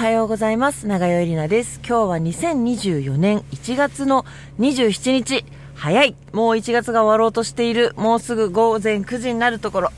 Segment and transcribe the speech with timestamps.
[0.00, 0.86] はようございます。
[0.86, 1.78] 長与里奈です。
[1.86, 4.24] 今日は2024年1月の
[4.58, 5.44] 27日。
[5.74, 7.92] 早いもう1月が終わろうとしている。
[7.98, 9.90] もうすぐ午前9時になるところ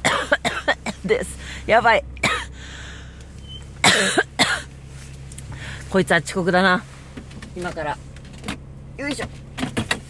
[1.07, 1.39] です。
[1.69, 2.05] やばい。
[5.89, 6.83] こいつは遅刻だな。
[7.57, 7.97] 今から。
[8.97, 9.27] よいしょ。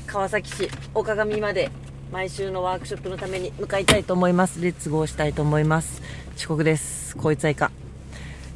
[0.06, 1.70] 川崎市岡上まで
[2.10, 4.58] 毎週のワークショップのために向かいたいと思います。
[4.62, 6.00] レッツゴーしたいと思います。
[6.38, 7.14] 遅刻です。
[7.14, 7.70] こいつはいか。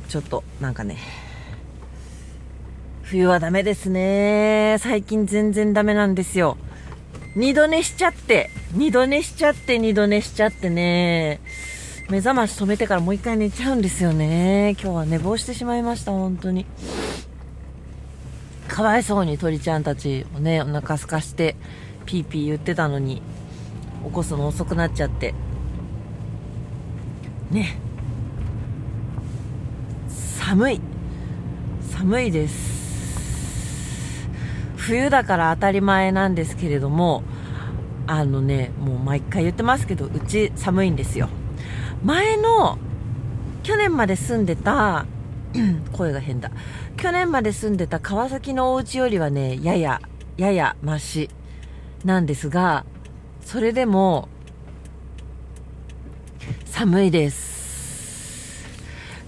[0.08, 0.96] ちょっと、なんかね、
[3.08, 4.78] 冬はダメですね。
[4.80, 6.56] 最近全然ダメなんですよ。
[7.36, 11.40] 二度寝しちゃって、二度寝しちゃって、二度寝しちゃってね、
[12.10, 14.72] 目覚まし止めてからもう一回寝ちゃうんですよね。
[14.82, 16.66] 今日は寝坊してしまいました、本当に。
[18.66, 21.54] かわいそうに鳥ちゃんたちをね、お腹すかして、
[22.06, 23.22] ピーピー言ってたのに、
[24.04, 25.32] 起こすの遅くなっちゃって。
[27.52, 27.78] ね。
[30.08, 30.80] 寒い。
[31.92, 32.85] 寒いです。
[34.86, 37.24] 冬だから当たり前なんですけれども、
[38.06, 41.28] あのね、もう毎回言ってますけど、うち寒いんですよ。
[42.04, 42.78] 前の、
[43.64, 45.06] 去年まで住んでた、
[45.92, 46.52] 声が変だ。
[46.96, 50.00] 去年まで住んでた川崎のお家よりはね、やや、
[50.36, 51.30] ややマシ
[52.04, 52.84] なんですが、
[53.40, 54.28] それでも、
[56.66, 58.64] 寒いです。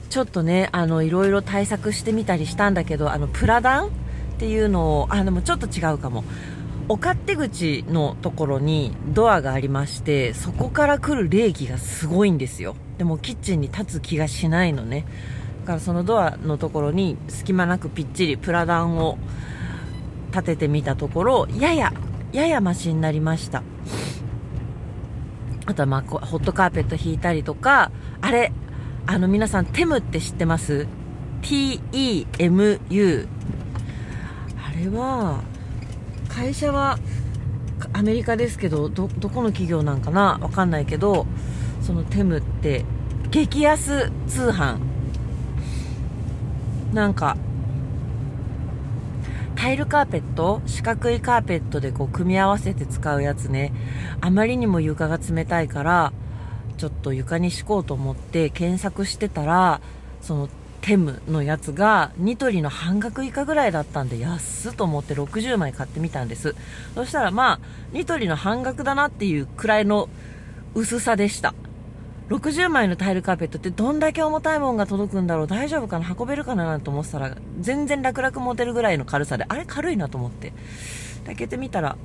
[0.08, 4.07] ちょっとね、あの、いろいろ対策してみたりしたんだけど、あの、プラダン
[4.38, 6.22] っていうのを、あ、でもちょっと違うかも。
[6.88, 12.76] お勝手口のところにドアがありまして、そこから来る冷気がすごいんですよ。
[12.98, 15.04] でもキッチンに立つ気がしないのね。
[15.62, 19.18] だからそのドアのところに隙間なくぴっちりプラダンを
[20.30, 21.92] 立ててみたところ、やや、
[22.32, 23.64] ややマシになりました。
[25.66, 28.52] あとはまあ、ホットカーペット引いたりとか、あれ、
[29.06, 30.86] あの皆さん、テムって知ってます
[31.42, 33.28] ?T-E-M-U。
[34.78, 35.42] れは、
[36.28, 36.98] 会社は
[37.92, 40.38] アメリカですけど、ど、どこの企業なんかな？
[40.40, 41.26] わかんないけど、
[41.82, 42.84] そのテムって、
[43.30, 44.78] 激安通販。
[46.92, 47.36] なんか、
[49.54, 50.62] タイルカーペット？
[50.66, 53.72] 四角いカーペットでこう組み合わせて使うやつね。
[54.20, 56.12] あまりにも床が冷たいから、
[56.76, 59.80] ちょっと床に敷こうと思って検索してたら、
[60.22, 60.48] その
[60.88, 66.54] テムのやつがニトリの半額以下ぐらいだったんで安っと思って60枚買ってみたんです。
[66.94, 70.08] そしたらまあ、ニトリの半額だなっていうくらいの
[70.74, 71.52] 薄さでした。
[72.30, 75.46] 60枚のタイルカーペットってどんだけ重たいもんが届くんだろう。
[75.46, 76.16] 大丈夫かな？
[76.18, 76.64] 運べるかな？
[76.64, 80.54] なんて思ってたら全然楽々持てるぐらいの軽さであれ軽いなと思って。
[81.26, 81.98] 開けてみたら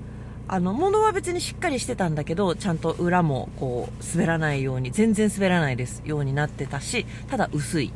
[0.50, 7.94] あの物は別にしっかりしてたんだけどちゃんと裏もこう滑らないように全然滑らないですようになってたしただ薄い。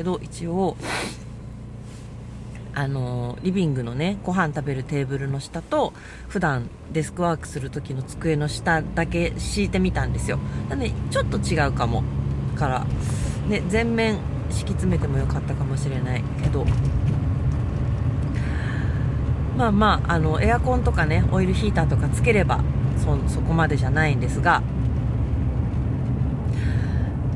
[0.00, 0.78] けど一応
[2.74, 5.92] あのリビングのねご飯食べるテーブルの下と
[6.28, 10.38] 普段デスクワークする時の机の下だけ敷いてみたんですよ。
[10.70, 12.02] なのでちょっと違うかも
[12.56, 12.86] から、
[13.48, 14.16] ね、全面
[14.48, 16.64] 敷き詰めてもよかったかもしれないけど。
[19.58, 22.64] まあまああのエアコンとかねオイルヒーターとかつければ
[22.96, 24.62] そそこまでじゃないんですが。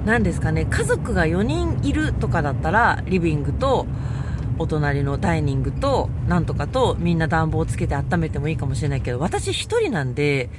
[0.04, 3.87] 何ですかね家族が4人いるとかだったらリビングと
[4.59, 10.50] お隣のダイニングとなんとかとみんな暖房つけて温めてもいいかもしれないけど私1人なんで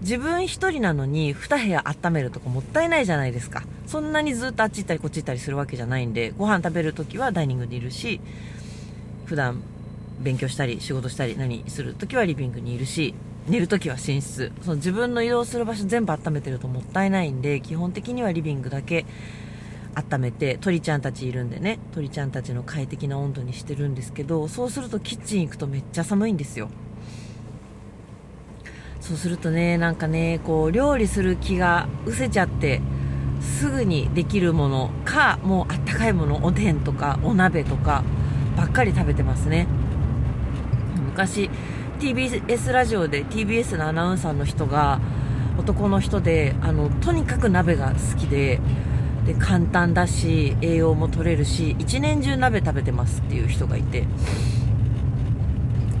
[0.00, 3.62] 自分1人なのに2部屋温めるとかもったいないじゃないですか。
[3.86, 8.20] そんなにずっとあっち行ったりこっち行ったりするわけじゃないんでご飯食べるときはダイニングにいるし
[9.24, 9.62] 普段
[10.20, 13.14] 勉強したり仕事したり何するときはリビングにいるし
[13.48, 14.50] 寝るときは寝室。
[14.62, 19.06] その自分の移動する場所全部温めてるともったいないんで基本的にはリビングだけ
[19.94, 21.78] 温めて鳥ちゃんたちいるんでね。
[21.92, 26.68] 鳥ちゃんたちの快適な温度にしてるんですけどそうするとキッチン行くとめっちゃ寒いんですよ。
[29.00, 32.80] そうするとねなんかねこう料理する気が失せちゃって
[33.40, 38.02] すぐにできるものかもうあったかいものおでんとかお鍋とか
[38.56, 39.68] ばっかり食べてますね。
[40.96, 41.48] 昔
[41.96, 45.00] TBS ラジオで TBS のアナウンサーの人が
[45.58, 48.60] 男の人であのとにかく鍋が好きで
[49.26, 54.04] で簡単だし栄養も取れるし一年中鍋食べてますっていう人がいて。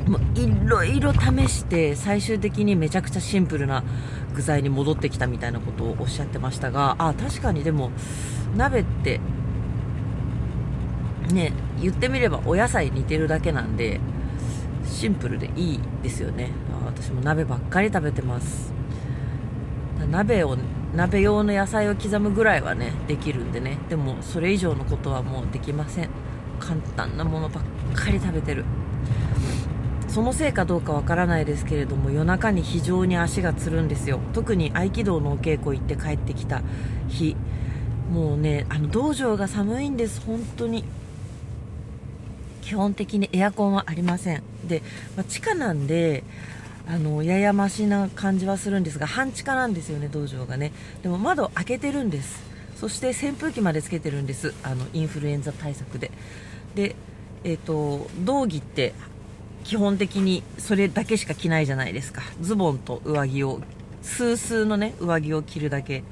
[0.06, 3.82] もういろいろ試して最終的にめちゃくちゃシンプルな
[4.36, 7.90] 具材に戻ってきたみたいなことをおっしゃってましたがあ確かにでも
[8.56, 9.20] 鍋って
[11.32, 14.00] ね言ってみればお野菜似てるだけなんで
[14.86, 16.50] シンプルでいいですよね。
[16.84, 18.72] 私も鍋ばっかり食べてます。
[20.10, 20.56] 鍋を
[20.94, 23.78] 鍋用の野菜を刻むぐらいはねできるんでね。
[23.88, 26.08] でもそれ以上のことはもうできません。
[26.58, 28.64] 簡単なものばっかり食べてる。
[30.08, 34.20] そのせいかどうかわからないですけれども夜中に非常に足がつるんですよ。
[34.32, 36.62] 特に合気道のお稽古行って帰ってきた
[37.08, 37.36] 日。
[38.10, 40.22] もうねあの道場が寒いんです。
[40.24, 40.84] 本当に。
[42.66, 44.42] 基本的にエアコンはありません。
[44.66, 44.82] で、
[45.16, 46.24] まあ、地下なんで
[46.88, 50.72] あのややましな感じはするんですが半地下なんですよね道場がね。
[51.00, 52.42] でも窓開けてるんです。
[52.74, 54.52] そして扇風機までつけてるんです。
[54.64, 56.10] あのインフルエンザ対策で。
[56.74, 56.96] で
[57.44, 58.94] えっ、ー、と道着って
[59.62, 62.22] 基本的にそれだけしか着ないじゃないですか。
[62.40, 63.60] ズボンと上着を
[64.02, 66.02] スースーのね上着を着るだけ。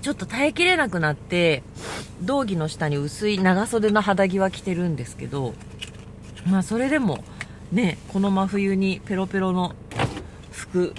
[0.00, 1.62] ちょっと耐えきれなくなって
[2.20, 5.54] 道着の下に薄い長袖の肌着は着てるんですけど
[6.50, 7.22] まあそれでも
[7.70, 9.74] ねこの真冬にペロペロの
[10.50, 10.92] 服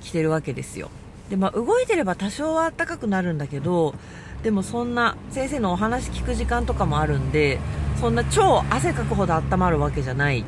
[0.00, 0.90] 着てるわけですよ。
[1.28, 3.94] でまあ動いてれば多少は暖かくなるんだけど
[4.42, 7.58] でもそんな先生のお話聞く時間とかもあるんで
[8.00, 10.44] そんな超汗かくほど温まるわけじゃない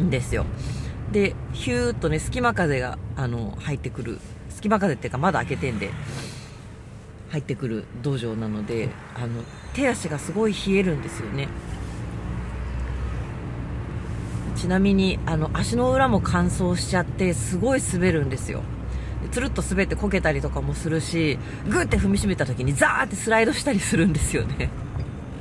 [0.00, 0.46] んですよ。
[1.12, 4.18] でヒューッとね隙間風があの入ってくる。
[4.50, 5.90] 隙間風っていうか窓開けてんで。
[7.30, 9.42] 入ってくる道場なのであの
[9.74, 11.48] 手足がすごい冷えるんですよね。
[14.56, 18.62] ちなみにあの足の裏も乾燥しちゃってすごい滑るんですよ。
[19.30, 21.38] つるっと滑ってこけたりとかもするし
[21.68, 24.70] グーって踏みしめた時にザーってスライドしたりするんですよね。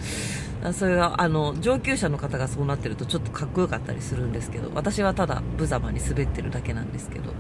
[0.74, 7.32] それはあの上級者の方がそうなってるとちょっとかっこよかったりするんですけど私はただ無様に滑ってるだけなんですけど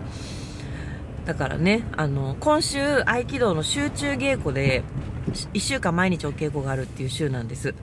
[1.28, 4.82] だからね、あの、今週、合気道の集中稽古で、
[5.54, 7.76] 1週間毎日お稽古があるっていう週なんです。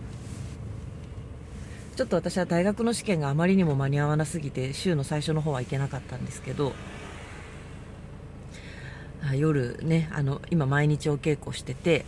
[1.94, 6.72] ちょっと私は大学の試験があまりにも間に合わなすぎて、週の最初の方は行けなかったんですけど、
[9.34, 12.06] 夜ね、あの、今毎日お稽古してて、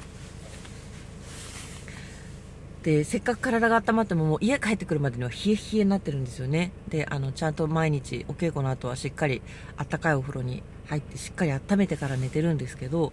[2.82, 9.42] でせっかく体が温まってももう家帰ってくるまでには冷え冷えになってるんですよねであのちゃんと毎日お稽古の後はしっかり
[9.76, 13.12] あったかいお風呂に入ってしっかり温めてから寝てるんですけど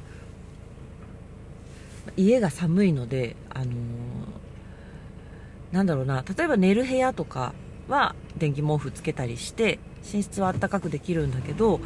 [2.18, 3.74] 家が寒いので、あのー、
[5.72, 7.54] なんだろうな例えば寝る部屋とか
[7.88, 9.80] は電気毛布つけたりして
[10.14, 11.80] 寝室は暖かくできるんだけど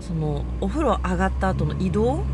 [0.00, 2.24] そのお風呂上がった後の移動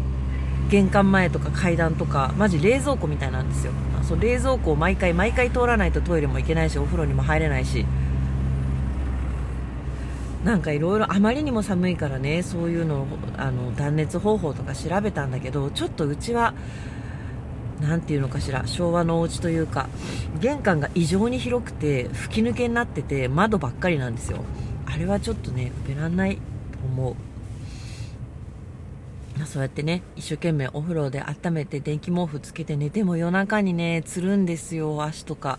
[0.69, 3.73] 玄関前とか階段とかマジ冷蔵庫みたいなんですよ。
[4.03, 7.87] そう冷蔵庫を毎回毎回通らないとトイレも行けないしお風呂にも入れないし
[10.45, 13.07] なんかいろいろあまりにも寒いからねそういうの
[13.37, 16.55] あの断熱方法とか調べたんだけどちょっとうちは
[17.81, 19.89] 何ていうのかしら昭和のお家というか
[20.41, 24.45] 玄関が異常に広くて吹き抜けになってて窓ばっかりなんですよ。
[24.87, 26.41] あれはちょっとね受けらんないと
[26.85, 27.17] 思う。
[29.47, 35.59] そうやってね一生懸命お風呂で温めて電気毛布つけて寝ても夜中にねつるんですよ足とか。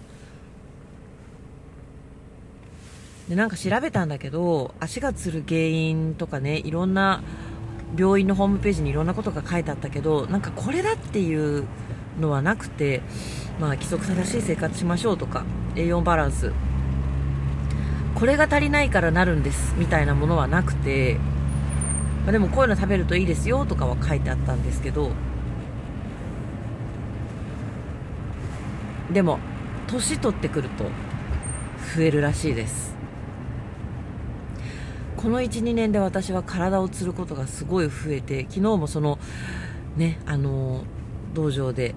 [3.30, 7.24] でなんか調べたんだけど足がつる原因とかねいろんな
[7.98, 11.66] 病院のホームページにいろんなことが書いてあったけどなんかこれだっていう
[12.20, 13.02] のはなくて、
[13.60, 16.52] まあ、規則正しい生活しましょうとか栄養バランス。
[18.16, 21.18] これが足りないからなるんですみたいなものはなくて、
[22.24, 25.12] まあ、でもこういうの食べるといいですよとかは書いてあったんですけど
[29.12, 29.40] でも
[29.88, 30.86] 年取ってくると
[31.96, 32.93] 増えるらしいです。
[35.24, 39.18] この12年で私は体をつることがすごい増えて昨日もその
[39.96, 40.84] ねあの
[41.34, 41.96] 道場で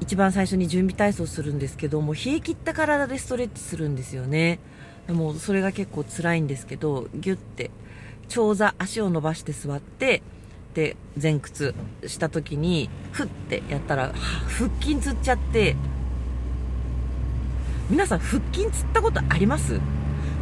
[0.00, 4.60] 一番最初に準備体操するんですけども冷え切った体でストレッチするんですよね。
[5.06, 7.70] でもそれが結構辛いんですけどギュッて
[8.28, 10.22] 長座足を伸ばして座って
[10.72, 11.74] で前屈
[12.06, 14.14] した時にフッてやったら
[14.48, 15.76] 腹筋つっちゃって
[17.90, 19.78] 皆さん腹筋つったことあります？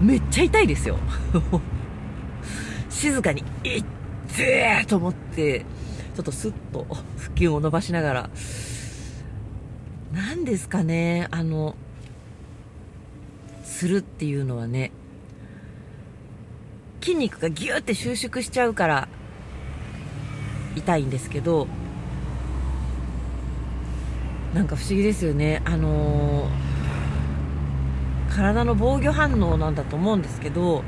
[0.00, 0.98] めっちゃ痛いですよ
[2.88, 3.84] 静かに「いっ
[4.28, 5.60] ぜー!」と思って
[6.14, 8.30] ちょっとスッと腹筋を伸ばしながら
[10.12, 11.74] 何ですかねあの
[13.64, 14.90] するっていうのはね
[17.00, 19.08] 筋肉がギューって収縮しちゃうから
[20.76, 21.66] 痛いんですけど
[24.54, 26.69] なんか不思議ですよねあのー
[28.30, 30.82] 体の防御反応なんだと思うんですけど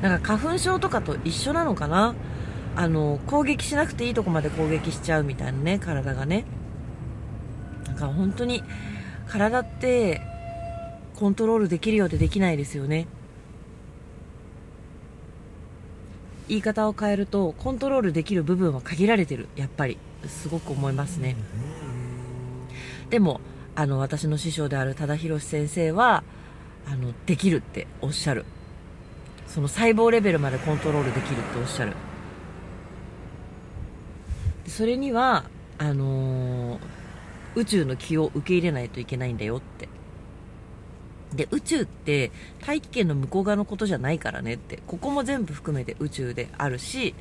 [0.00, 2.14] なんか花粉症とかと一緒なのかな？
[2.76, 6.44] あの攻撃しなくていいとこまで攻撃しちゃうみたいなね体がね。
[7.86, 8.62] だから本当に
[9.28, 10.20] 体って
[11.16, 13.06] コントロールできるようでできないですよね。
[16.48, 19.48] 言い方を変えるとコントロールできる部分は限られてる。
[19.56, 19.98] やっぱり。
[20.26, 21.36] すごく思いますね。
[23.10, 23.42] でも
[23.74, 26.24] あの私の師匠である多田博先生は
[26.86, 28.44] あのできるっておっしゃる。
[29.46, 31.92] その細胞レベルまでコントロールできるっておっしゃる。
[34.66, 35.44] それには
[35.78, 36.80] あのー、
[37.54, 39.88] 宇宙の気を受け入れないといけないんだよって。
[41.34, 42.30] で宇宙って
[42.64, 44.80] 大気圏の向こう側のことじゃないからねって。
[44.86, 47.14] ここも全部含めて宇宙であるし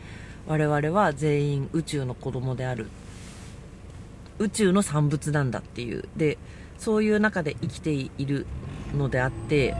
[0.47, 2.87] 我々は全員宇宙の子供である。
[4.39, 6.07] 宇宙の産物なんだっていう。
[6.17, 6.37] で
[6.79, 8.45] そういう中で生きている。
[8.95, 9.75] のであって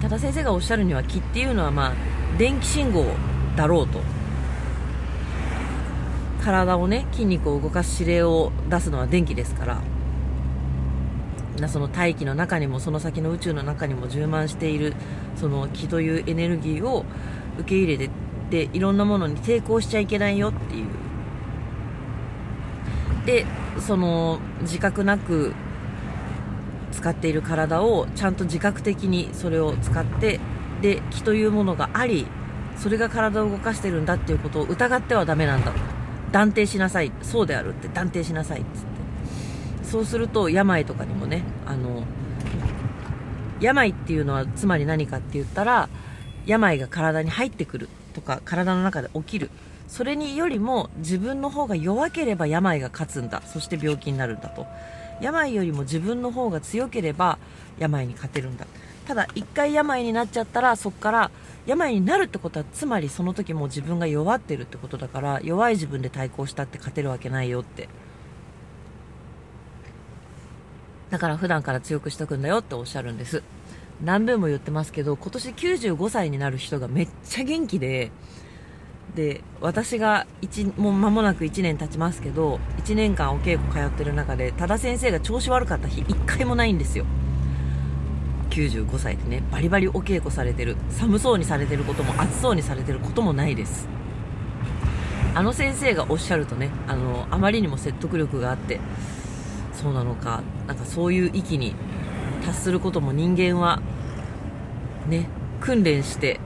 [0.00, 1.92] 多田先生がおっしゃるには気っていうのはまあ
[2.38, 3.04] 電気信号
[3.56, 4.00] だろうと。
[6.42, 9.82] 体をね筋肉を動かす指令を出すのは電気ですから。
[11.68, 14.94] その大気の中にもその先の宇宙の中にも充満している
[15.36, 17.04] その気というエネルギーを
[17.58, 18.10] 受け入れて
[18.50, 20.86] でいろんなものに抵抗しちゃいけないよっていう。
[23.26, 23.46] で
[23.78, 25.54] その自覚なく
[26.92, 30.40] 使っている体をちゃんと自覚的にそれを使って
[30.82, 32.26] で気というものがあり
[32.76, 35.72] それが体を動かしてるんだっていうことを疑ってはダメなんだ
[36.32, 37.12] 断定しなさい。
[37.22, 37.88] そうであるって。
[37.88, 38.86] 断定しなさいっつって。
[39.82, 42.04] そうすると病とかにもねあの
[43.60, 45.88] 病っていうのはつまり何かって言ったら
[46.46, 49.50] 病が体に入ってくるとか体の中で起きる。
[49.88, 53.42] それによりも自分の方が弱ければ病が勝つんだ。
[53.44, 54.66] そして病気になるんだと。
[55.20, 57.38] 病よりも自分の方が強ければ
[57.78, 58.66] 病に勝てるんだ。
[59.06, 61.30] ただ一回病になっちゃったらそこから
[61.66, 67.88] 病になるってことはつまりその時も自分が弱ってるってことだから弱い自分で対抗したって勝てるわけないよって。
[71.10, 73.42] だから普段から強くしとくんだよっておっしゃるんです。
[74.02, 78.10] 何べんも言ってますけど今年95歳になる人がめっちゃ元気で
[79.14, 87.04] で私が1もう間もなく1年経ちますけど1年間お稽古通ってる中で多田先生が調子悪かった日1回もないんですよ。
[88.50, 90.76] 95歳でねバリバリお稽古されてる。
[90.90, 93.88] 寒そうにされてることも暑そうにされてることもないです。
[95.34, 98.80] あの先生がおっしゃるとねあのあまりにも説得力があって
[99.72, 101.74] そうなのかなんかそういう域に
[102.44, 103.80] 達することも人間は
[105.08, 105.28] ね
[105.60, 106.40] 訓練して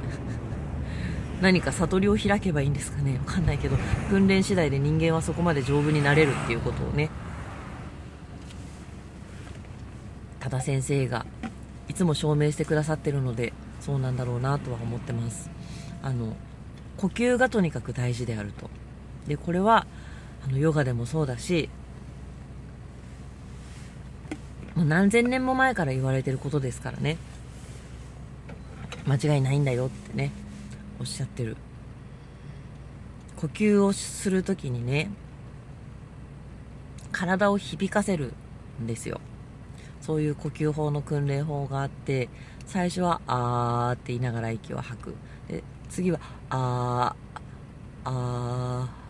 [1.45, 3.19] 何か悟りを開けばいいんですかね？
[3.19, 3.77] わかんないけど
[4.09, 7.11] 訓練次第で人間はそこまで丈夫になれるっていうことをね。
[10.41, 11.27] 多田先生が
[11.87, 15.51] いつも証明してくださってるのでそうなんだろうなとは思ってます。
[16.03, 16.35] あの
[16.97, 18.71] 呼吸がとにかく大事であると。
[19.29, 19.87] でこれは
[20.49, 21.69] あのヨガでもそうだし
[24.75, 27.19] もう何千年も前から言われてることですからね。
[29.07, 30.33] 間違いないんだよってね。
[31.01, 31.57] おっしゃってる。
[33.37, 35.11] 呼吸をする時にね
[37.13, 38.33] 体を響かせる
[38.83, 39.21] んですよ。
[40.01, 42.29] そういう呼吸法の訓練法があって
[42.67, 45.15] 最初は「あー」って言いながら息を吐く。
[45.49, 46.21] で次は
[46.51, 47.41] 「あー」
[48.05, 49.05] あー。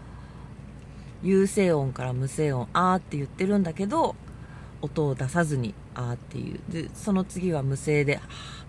[1.26, 4.14] 有声音から無声音「あー」って言ってるんだけど
[4.83, 6.61] 音を出さずに「あー」っていう。
[6.69, 8.21] でその次は無声で「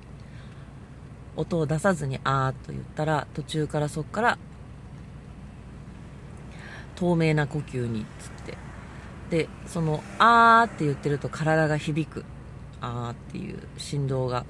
[1.36, 4.38] 音を出さずに「あー」と言ったら途中からそこから
[6.96, 8.58] 透明な呼吸につって。
[9.30, 12.26] でその「あー」って言ってると体が響く
[12.80, 14.46] 「あー」っていう振動が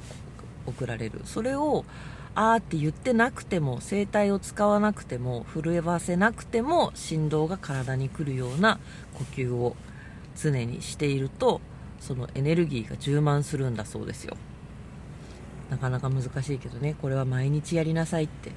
[0.66, 1.22] 送られる。
[1.24, 1.86] それを
[2.36, 8.80] 「あー」って言ってなくても声帯を使わなくても震わせなくても振動が体に来るような
[9.14, 9.76] 呼吸を
[10.36, 11.62] 常にしていると
[12.02, 14.36] そのエネルギーが充満するんだそうですよ。
[15.70, 16.96] なかなか難しいけどね。
[17.02, 18.52] これは毎日やりなさいって。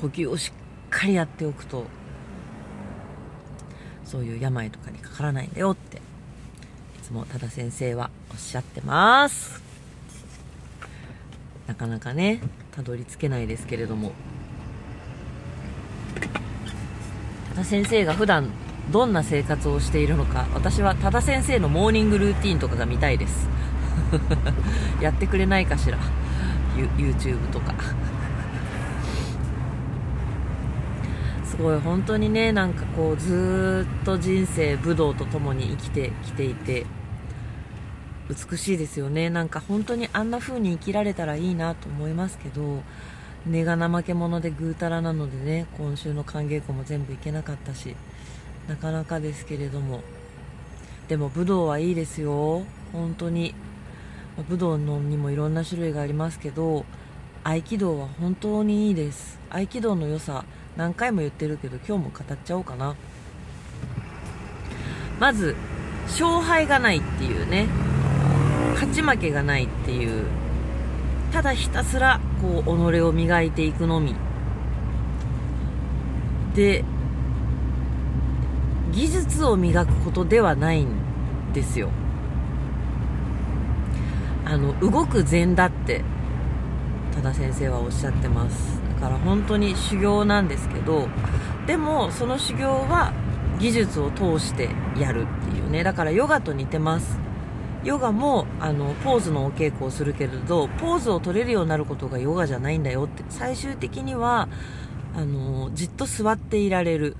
[0.00, 1.86] 呼吸をしっかりやっておくと
[4.04, 5.98] そういう病とかにかからないんだよって。
[5.98, 6.00] い
[7.02, 9.62] つも多田先生はおっしゃってます。
[11.66, 12.40] なかなかね
[12.72, 14.12] たどり着けないですけれども。
[17.50, 18.50] 多田先生が普段
[18.90, 23.48] どんな生活をしているのか私は多田先生のモーニングルーティンとかが見たいです。
[25.00, 25.98] やってくれないかしら。
[26.96, 27.74] YouTube とか。
[31.44, 36.86] すごい本当にねなんかこうずっと人生武道とともに生きてきていて
[38.50, 39.28] 美しいですよね。
[39.28, 42.82] なんか本当にあんな風に生きられたらいいなと思いますけど
[43.44, 47.96] 根が怠け者でぐうたらなのでね今週の歓迎会も全部行けなかったし
[48.66, 50.00] なかなかですけれども。
[51.08, 52.62] でも武道はいいですよ。
[52.92, 53.54] 本当に
[54.48, 56.84] 武道のにもいろんな種類がありますけど
[57.44, 59.38] 合気道は本当にいいです。
[59.50, 60.44] 合気道の良さ
[60.76, 62.94] 何回も言ってるけど今日も語っちゃおうかな。
[65.20, 65.54] まず
[66.06, 67.66] 勝敗がないっていうね。
[68.74, 70.24] 勝ち負けがないっていう。
[71.32, 74.14] ただひたすらこう己を磨いていくのみ。
[76.54, 76.84] で
[78.92, 80.88] 技術を磨くことではないん
[81.52, 81.90] ですよ。
[84.44, 86.02] あの動く禅だって
[87.14, 88.80] 多田先生はおっしゃってます。
[88.94, 91.08] だから本当に修行なんですけど
[91.66, 93.12] でもその修行は
[93.58, 95.84] 技術を通してやるっていうね。
[95.84, 97.18] だからヨガと似てます。
[97.84, 103.24] ヨガもあのポーズのお稽古をするけれどポーズを取れるようになることがヨガじゃないんだよって。
[103.28, 104.48] 最終的には
[105.16, 107.16] あのじっと座っていられる。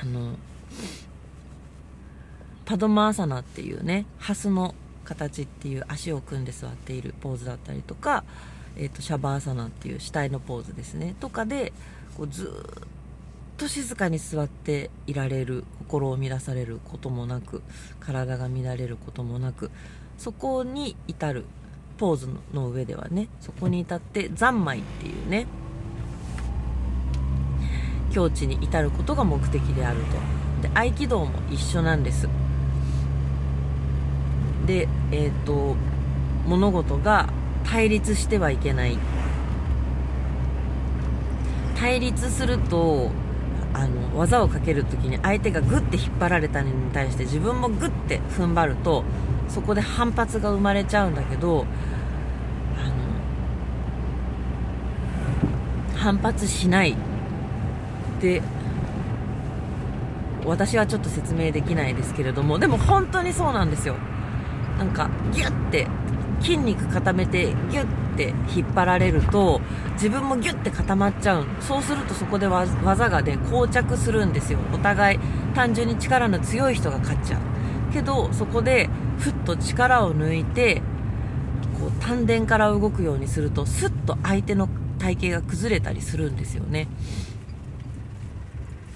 [0.00, 0.36] あの
[2.68, 4.74] パドマーサナっていうねハスの
[5.06, 8.24] 形っていう足を組んで座っているポーズだったりとか、
[8.76, 11.72] えーと、シャバーサナっていう死体のポーズですねとかで
[12.14, 12.86] こうずっ
[13.56, 17.62] と静かに座っていられる心を乱されることもなく
[18.00, 19.70] 体が乱れることもなく
[20.18, 21.46] そこに至る
[21.96, 25.46] ポーズの上ではねそこに至って三昧っていうね
[28.12, 30.00] 境地に至ることが目的である
[30.60, 32.28] とで合気道も一緒なんです
[34.68, 35.76] で、えーと、
[36.46, 37.30] 物事が
[37.64, 38.98] 対立してはいけない。
[41.74, 43.10] 対立すると
[43.72, 49.04] あの技をかける時に相手がグッて引っ張られたのに対して自分もグッて踏ん張ると
[49.48, 51.66] そこで反発が生まれちゃうんだけど
[55.94, 56.96] 反発しない
[58.20, 58.42] で
[60.44, 63.94] 私はちょっと説明できないですけれどもでも本当にそうなんですよ。
[64.78, 65.86] なんかギュッて
[66.40, 69.60] 筋肉固めてギュッて引っ張られると
[69.94, 71.46] 自分もギュッて固まっちゃう。
[71.60, 74.58] そうするとそこで技がね膠着するんですよ。
[74.72, 75.18] お互い
[75.54, 77.40] 単純に力の強い人が勝っちゃう。
[77.92, 78.88] けどそこで
[79.18, 80.82] ふっと力を抜いて
[81.80, 86.86] こう丹田から動くようにするとスッと相手の体型が崩れたりするんですよね。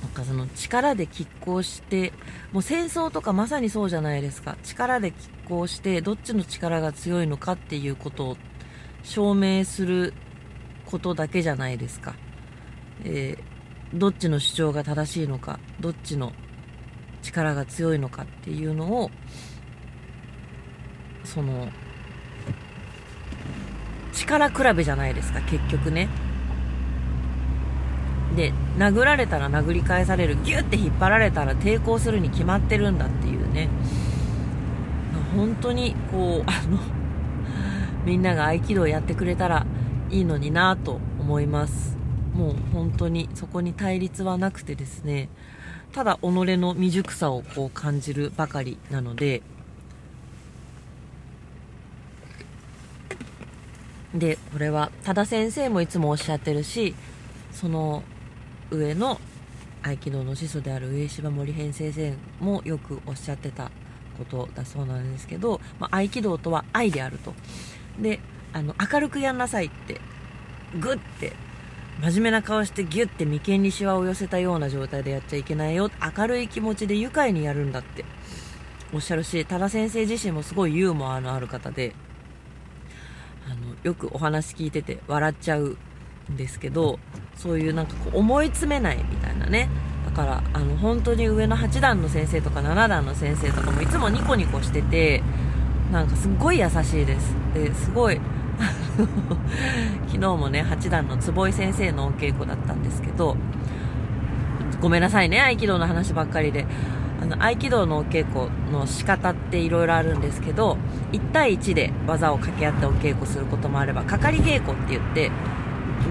[0.02, 2.12] なんかその力で拮抗して
[2.52, 4.56] もう戦争とかまさにそうじゃないですか。
[4.62, 8.36] 力で拮抗してどっちの力が強いのかっていうことを
[9.02, 10.14] 証明する
[10.86, 12.14] ことだけじゃないですか、
[13.04, 16.32] えー、どっちの主張が正しいのかどっちの
[17.20, 19.10] 力が強いのかっていうのを
[21.24, 21.68] その
[24.14, 26.08] 力比べじゃないですか結局ね。
[28.36, 33.68] で殴られたら殴り返されるギュッて引っ張られたら抵抗するに決まってるんだっていうね。
[35.34, 36.78] 本当にこうあの
[38.04, 39.66] みんなが合気道やってくれたら
[40.10, 41.96] いいのになと思います。
[42.34, 45.28] もう本当にそこに対立はなくてですね
[45.92, 49.42] ただ己の未熟さをこう感じるばかりなので
[54.14, 56.94] でこれは多田先生もいつもおっしゃってるし
[57.52, 58.02] その
[58.70, 59.20] 上の
[59.82, 63.70] 合気道の始祖である上柴森編先生もよくおっしゃってた
[64.12, 67.34] ことだそうなんですけど、まあ、合気道とは愛であると。
[68.00, 68.20] で
[68.52, 70.00] あの明るくやんなさいって
[70.78, 71.32] グッて
[72.00, 75.90] 真面目な顔してギュッて眉間にしわを寄せたような状態でやっちゃいけないよ。
[76.16, 78.04] 明るい気持ちで愉快にやるんだって
[78.92, 81.94] おっしゃるし多田先生自身もすごいユーモアのある方で
[83.46, 85.78] あのよくお話聞いてて笑っちゃう
[86.30, 86.98] んですけど
[87.36, 89.68] そういうなんかこう思い詰めないみたいなね。
[90.12, 95.22] からあの本当に上の8段の先生とか7段の先生とかもいつもニコニコしてて
[95.90, 97.34] なんかすっごい優しいです。
[97.54, 98.20] ですごい
[100.08, 103.36] 昨日もね8段の坪井先生のお稽古だったんですけど
[104.80, 106.66] ごめんなさいね合気道の話ばっかりで。
[107.22, 110.76] あの合気道のお稽古の仕方っていろいろあるんですけど
[111.12, 115.30] 1対1で技を掛け合ってお稽古することもあればかかり稽古って言って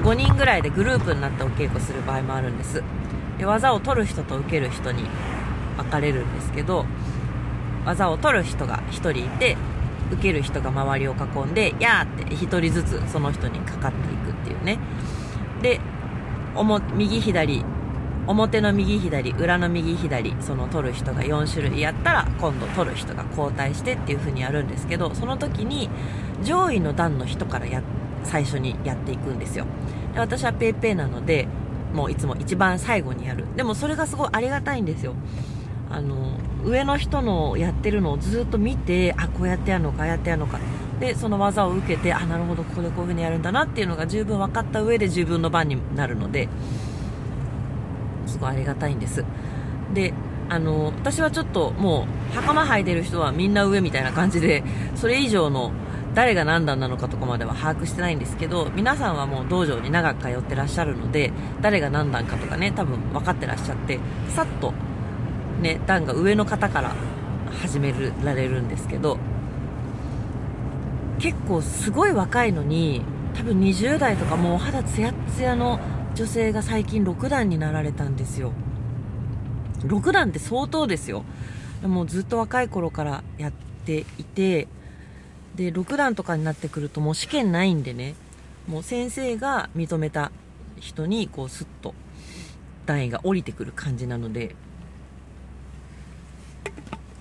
[0.03, 2.81] 5人ぐらいでグループになってお稽古する場合もあるんです。
[3.41, 5.03] で技を取る人と受ける人に
[5.75, 6.85] 分かれるんですけど
[7.87, 9.57] 技を取る人が1人いて
[10.11, 14.77] 受ける人が周りを囲んで「やー」って1人ずつその人にかかっていくっていうね。
[15.63, 15.79] で
[16.93, 17.65] 右左
[18.27, 25.89] 表の右左裏の右左その取る人が4種類やったら今度取る人が交代してっていう風にやるんですけどその時に
[26.43, 27.81] 上位の段の人からや
[28.23, 29.65] 最初にやっていくんですよ。
[30.13, 31.47] で私は PayPay なので
[31.93, 33.45] もういつも一番最後にやる。
[33.55, 35.13] でもそれがすごいありがたいんですよ。
[35.89, 40.59] あの上の人のやってるのをずっと見てあこうやってやるのかああやってやるのか。
[40.99, 46.47] でその技を受けてあなるほどここでこういう風にやるんだなっていうのが十分分かった上で自分の番になるので
[48.27, 49.25] すごいありがたいんです。
[49.93, 50.13] で
[50.47, 54.63] あの私はちょっともう袴履いてる人はみんな上みたいな感じで
[54.95, 55.71] それ以上の
[56.13, 64.73] 誰が何段なのかとかまでは把握してないんですけど皆さんはもう道場に長く通ってらっしゃるので誰が何段かとかね多分分かってらっしゃってさっと
[65.61, 66.95] ね段が上の方から
[67.61, 67.93] 始め
[68.23, 69.17] られるんですけど
[71.19, 73.03] 結構すごい若いのに
[73.35, 75.79] 多分20代とかもう肌ツヤツヤの
[76.15, 78.51] 女性が最近6段になられたんですよ。
[79.83, 81.23] 6段って相当ですよ。
[81.83, 83.51] もうずっと若い頃からやっ
[83.85, 84.67] ていて
[85.61, 88.15] で6段とかになってくるともう試験ないんでね。
[88.67, 90.31] もう先生が認めた
[90.79, 91.93] 人にこうスッと
[92.85, 94.55] 段位が降りてくる感じなので。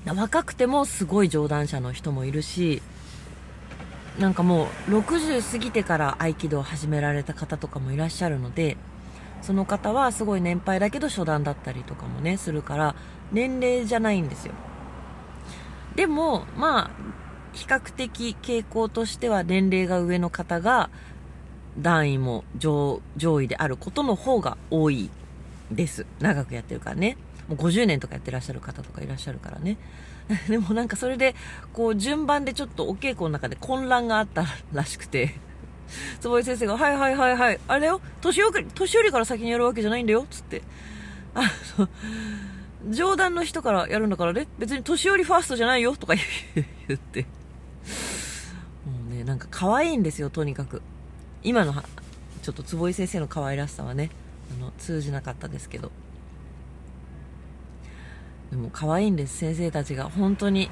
[0.07, 2.83] 若くてもすごい上段者の人もいるし
[4.19, 8.77] なんかもう60過ぎてから合気道を始められた方とかもいらっしゃるので
[9.43, 12.95] その方はすごい年配だけど初段だったりとかもねするから
[13.31, 14.55] 年齢じゃないんですよ。
[15.95, 16.91] でもまあ
[17.53, 20.91] 比較的傾向としては年齢が上の方が
[21.79, 25.11] 段位も上位であることの方が多い
[25.71, 26.07] です。
[26.21, 27.17] 長くやってるからね。
[27.49, 29.77] もう50年とかやってらっしゃる方とかいらっしゃるからね。
[30.49, 31.35] でもなんかそれで
[31.73, 35.35] こう順番でちょっとお稽古の中で混乱があったらしくて。
[36.21, 37.61] 坪井先生が「はいはいはいはい。
[37.67, 38.01] あれだよ？
[38.21, 40.63] 年寄り年寄りから先にやるわけじゃないんだよ」っつって。
[41.35, 41.43] あ
[41.79, 41.89] の
[42.89, 44.47] 冗談の人からやるんだからね。
[44.59, 45.97] 別に年寄りファーストじゃないよ。
[45.97, 47.27] とか言って。
[49.25, 50.83] なんか可愛いんですよとにかく。
[51.43, 51.73] 今の
[52.43, 54.11] ちょっと坪井先生の可愛らしさはね
[54.59, 55.91] あの通じなかったですけど。
[58.51, 60.05] でも可愛いんです先生たちが。
[60.05, 60.71] 本当に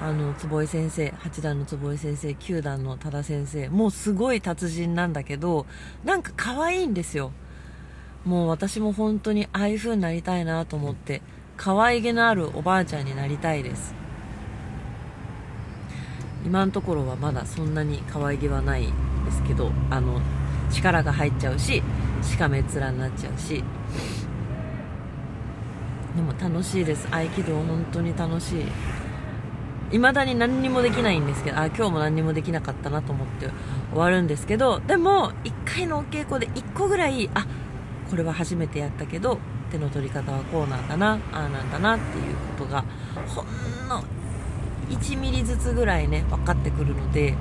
[0.00, 5.66] あの坪井先生8段の坪井先生9段の多田先生もうすごい達人なんだけど
[6.04, 7.32] なんか可愛いんですよ。
[8.24, 11.22] もう私も本当にああいう風になりたいなと思って
[11.56, 14.01] 可愛げのあるおばあちゃんになりたいです。
[16.44, 18.82] 今のところはまだそんなに可愛げはない
[19.24, 20.20] ですけどあの
[20.70, 21.82] 力が入っちゃうし
[22.22, 23.62] しかめっ面になっちゃうし。
[26.14, 27.08] でも楽しいです。
[27.10, 28.64] 合気道本当に楽しい。
[29.92, 33.50] 未だに何にもできないんですけどあ今日も何にもできなかったなと思って
[33.90, 37.46] 終わるんですけどでも1回のお稽古で1個ぐらいあ
[38.08, 39.38] これは初めてやったけど
[39.70, 42.84] 手の取り方はこうなんだなああなんだなっていうことが
[43.26, 44.02] ほんの
[44.90, 47.34] 1ミリずつぐらいね分かってくるので。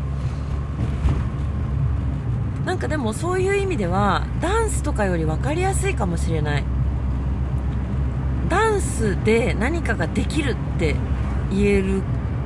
[2.66, 6.64] なんかでもそういう意味ではダンスとかより分かりやすいかもしれない。
[8.50, 10.96] ダンスで何かができるって
[11.52, 12.04] 言える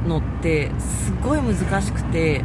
[0.08, 2.44] のってすごい難しくて。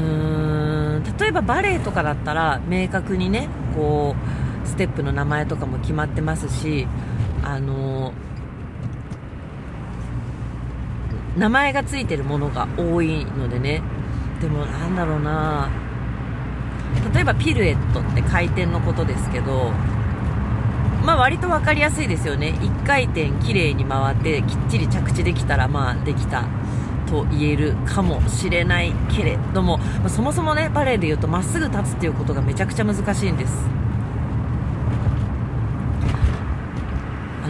[0.00, 6.86] うん例えばバレエとかだったら明確にねこうステップの名前とかも決まってますし
[7.42, 8.12] あの
[11.36, 13.82] 名前がついてるものが多いのでね。
[14.40, 15.68] でもなんだろうな。
[17.14, 19.70] 例えばピルエットって回転のことですけど
[21.04, 22.54] まあ割と分かりやすいですよね。
[22.60, 26.44] 1回転きれいに回ってきっちり着地できたらまあできた
[27.06, 33.85] と言えるかもしれないけれども、まあ、そもそもねバレエでいうとまっすぐ立つっていうことがめちゃくちゃ難しいんです。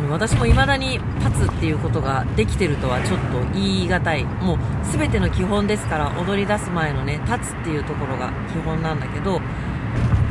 [0.07, 4.25] の私も未だに立つっていうことができてるとはちょっと言い難い。
[4.25, 4.59] もう
[4.93, 9.41] 全ての基本ですから踊り出す前のね立つっていうところが基本なんだけど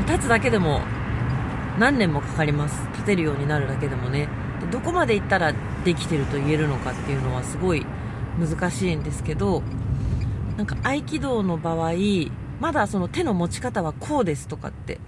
[0.07, 0.81] 立つだけでも
[1.77, 2.87] 何年もかかります。
[2.93, 4.27] 立てるようになるだけでもね。
[4.61, 7.85] でどこまでいったらできてると言えるのかっていうのはすごい
[8.39, 9.61] 難しいんですけど
[10.57, 11.93] なんか合気道の場合
[12.59, 14.99] まだその手の持ち方はこうですとかって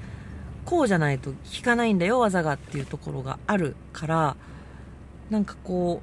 [0.65, 4.35] こうじゃないと効かないんだよ技がっていうところがあるから
[5.29, 6.01] なんかこ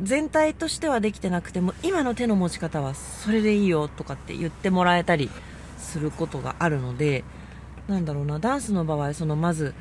[0.00, 5.30] う全体としてはできてなくても今の手の持ち方はそれでいいよとかって言ってもらえたり
[5.78, 7.24] することがあるので
[7.86, 9.74] なんだろうなダンスの場合そのまず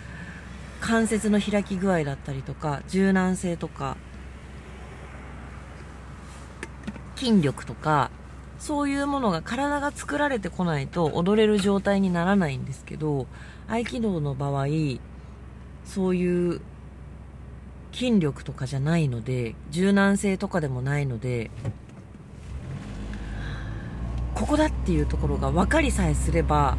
[0.82, 3.98] 関節の開き具合だったりとか柔軟性とか
[7.16, 8.12] 筋力とか
[8.60, 13.28] そういうものが体が作られてこないと踊れる状態にならないんですけど
[13.68, 14.68] 合気道の場合
[15.86, 16.62] そういう
[17.94, 21.52] 筋力とかじゃないので柔軟性とかでもないので
[24.36, 26.76] ここだっていうところが分かりさえすれば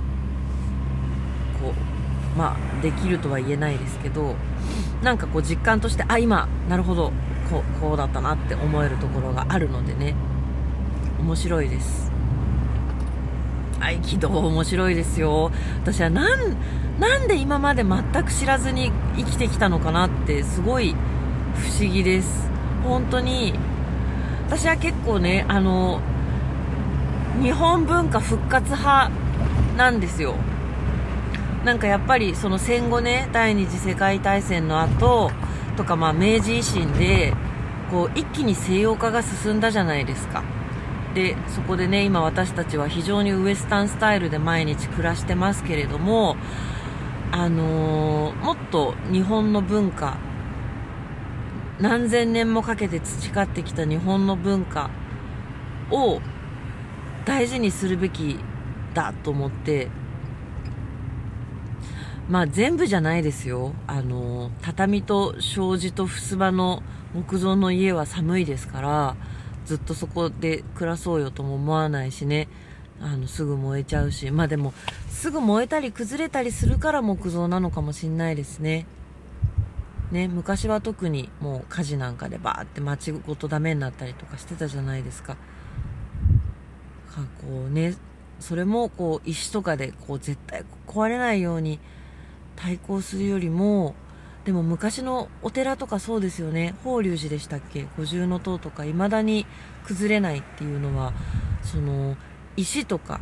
[1.63, 4.35] こうまあできるとは言えないですけど
[5.03, 7.13] なんかこう実感としてあ今なるほど
[7.49, 10.15] こうこうだったなって思えるところがあるのでね。
[11.25, 12.13] 面白いです。
[13.81, 15.51] 合気道面白いですよ。
[15.83, 16.57] 私はなん
[16.99, 20.95] なんで今まで全く知らずに生きてきたのかなってすごい
[21.55, 22.49] 不思議です。
[22.85, 23.55] 本当に
[24.47, 26.01] 私は結構ねあの
[27.43, 29.11] 日本文化復活派
[29.77, 30.35] なんですよ。
[31.65, 35.31] なんかやっぱりその戦後ね第二次世界大戦の後
[35.77, 37.33] とかまあ明治維新で
[37.91, 40.45] こう一気に西洋化が進んだじゃないですか。
[41.15, 46.37] でそこでね今私たちは非常にウエスタンスタイルで毎日暮らしてますけれども
[47.37, 50.19] あのー、もっと日本の文化
[51.81, 54.89] 何千年もかけて培ってきた日本の文化
[55.91, 56.21] を
[57.25, 58.39] 大事にするべき
[58.95, 59.89] だと思って
[62.29, 63.73] まあ全部じゃないですよ。
[63.89, 69.17] あの畳と障子と襖の木造の家は寒いですから
[69.65, 72.47] ずっとそこで暮らそうよとも思わないしね。
[73.01, 74.73] あのすぐ燃えちゃうしまあでも
[75.09, 78.87] すぐ燃えたり崩れたりするから木造なのかもしんないですね。
[80.13, 85.37] ね昔は特にもう火事なんかでバーって街ごとダメになったりとかしてたじゃないですか。
[87.15, 87.95] かこうね
[88.41, 91.79] それもこう石とかでこう絶対壊れないように
[92.57, 93.95] 対抗するよりも
[94.45, 96.75] でも昔のお寺とかそうですよね。
[96.85, 97.87] 法隆寺でしたっけ？
[97.97, 99.47] 五重塔とか未だに
[99.85, 101.13] 崩れないっていうのは
[101.63, 102.17] その
[102.57, 103.21] 石とか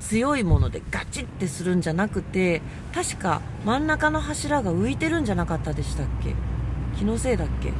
[0.00, 2.62] 強いものでガチッてするんじゃなくて
[2.94, 6.34] 確か真ん中の柱が浮いてるんじゃなかったでしたっけ？
[6.98, 7.72] 気のせいだっけ？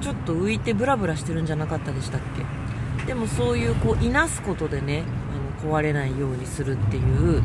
[0.00, 2.20] ちょっと浮いてブラブラしてるんじゃなかったでしたっ
[2.98, 3.06] け？
[3.06, 5.02] でもそういうこういなすことでね
[5.62, 7.42] あの壊れないようにするっていう。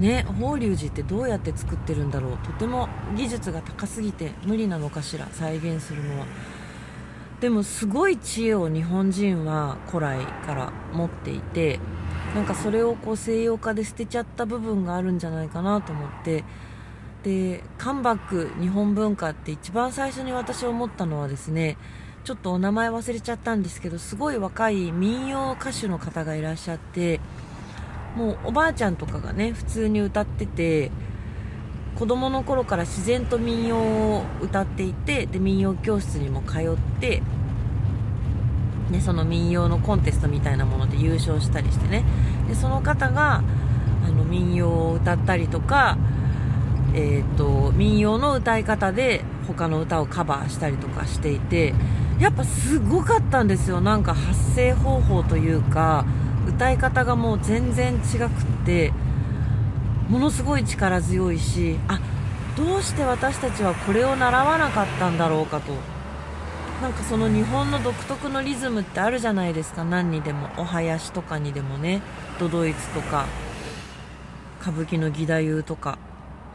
[0.00, 2.38] ね法隆寺ってどうやって作ってるんだろう？
[2.38, 5.28] とても技術が高すぎて無理なのかしら？
[5.32, 6.26] 再現するのは。
[7.42, 11.80] でもすごい知恵を日本人は古来から持っていて
[12.36, 16.44] なんかそれをこう西洋化で捨てちゃった部分があるんじゃないかなと思って
[17.24, 21.78] でカムバック日本文化って一番最初に私思ったのはですね
[22.22, 27.18] ちょっとお名前忘れちゃったんですけどすごい若い民謡歌手の方がいらっしゃって
[28.14, 30.92] もうおばあちゃんとかがね普通に歌ってて
[31.98, 37.22] 子供の頃から自然と民謡を歌っていてで民謡教室にも通って
[38.92, 42.04] ね、その民謡のコンテストみたいなもので優勝したりしてね。
[42.46, 43.42] でその方が
[44.04, 45.96] あの民謡を歌ったりとか、
[46.94, 51.74] えーと、民謡の歌い方で他の歌をカバーしたりとかしていて
[52.20, 53.80] やっぱすごかったんですよ。
[53.80, 56.04] なんか発声方法というか
[56.46, 58.28] 歌い方がもう全然違くっ
[58.66, 58.92] て。
[60.08, 62.00] ものすごい力強いしあ
[62.56, 65.72] どうして私たちはこれを習わなかったんだろうかと。
[66.82, 69.84] なんかその日本の独特のリズムってあるじゃないですか。
[69.84, 70.48] 何にでも。
[70.58, 72.02] お囃子とかにでもね。
[72.38, 73.26] 都々逸とか。
[74.60, 75.98] 歌舞伎の義太夫とか。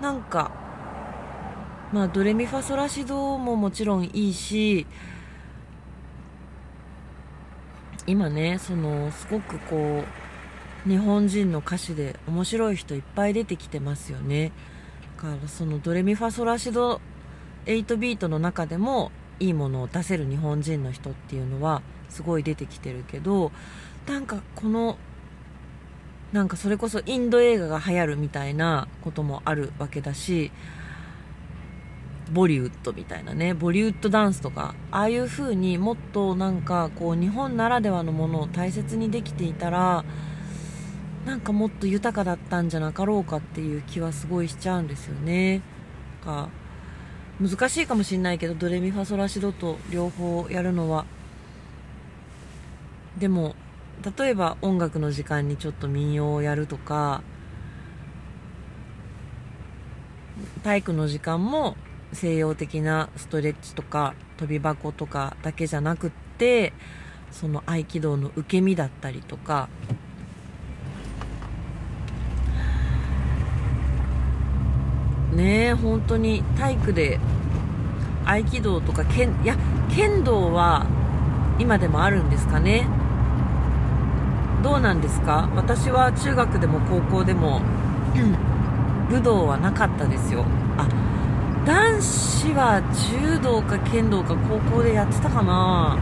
[0.02, 0.52] なんか
[1.92, 4.86] まあドレミファソラシドももちろんいいし
[8.06, 10.27] 今ねそのすごくこう
[10.88, 14.52] 日本人の歌手で面白い人いっぱい出てきてますよね。
[15.18, 17.02] だからそのドレミファソラシド
[17.66, 23.52] 8ビートの中でもいいものを出せる日本人の人っていうのはすごい出てきてるけど
[24.08, 24.98] なんかこの
[26.32, 30.52] なんかそれこそインド映画が流行るみたいなこともあるわけだし
[32.32, 40.04] ボリウッドみたいなねボリウッドダンスとかああいう風にもっとなんかこう日本ならではのものを大切にできていたら
[41.28, 45.62] なんかもっと豊かだったんじゃなかろうかっていう気はすごいしちゃうんですよね。
[46.24, 46.48] か
[47.42, 51.06] 難しいかもしれないけどドレミファソラシドと両方やるのは。
[53.18, 53.56] でも
[54.18, 57.22] 例えば音楽の時間にちょっと民謡をやるとか
[60.64, 61.76] 体育の時間も
[62.14, 66.72] 西洋的なストレッチとか跳び箱とかだけじゃなくって
[67.32, 69.68] その合気道の受け身だったりとか
[75.38, 77.20] ね本当に体育で
[78.26, 79.56] 合気道とか剣いや
[79.96, 80.86] 剣道は
[81.60, 82.88] 今でもあるんですかね？
[84.64, 85.50] どうなんですか？
[85.56, 87.62] 私は中学でも高校でも
[89.10, 90.44] 武道はなかったですよ。
[90.78, 90.88] あ
[91.66, 95.98] 男子は柔道か剣道か高校でやってたかな？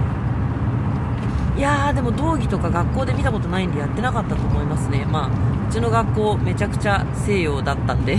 [1.58, 5.06] いやーでも道着とか学校で見たことないんでやってなかったと思いますね。
[5.06, 5.30] まあ
[5.70, 8.18] うちの学校めちゃくちゃ西洋だったんで。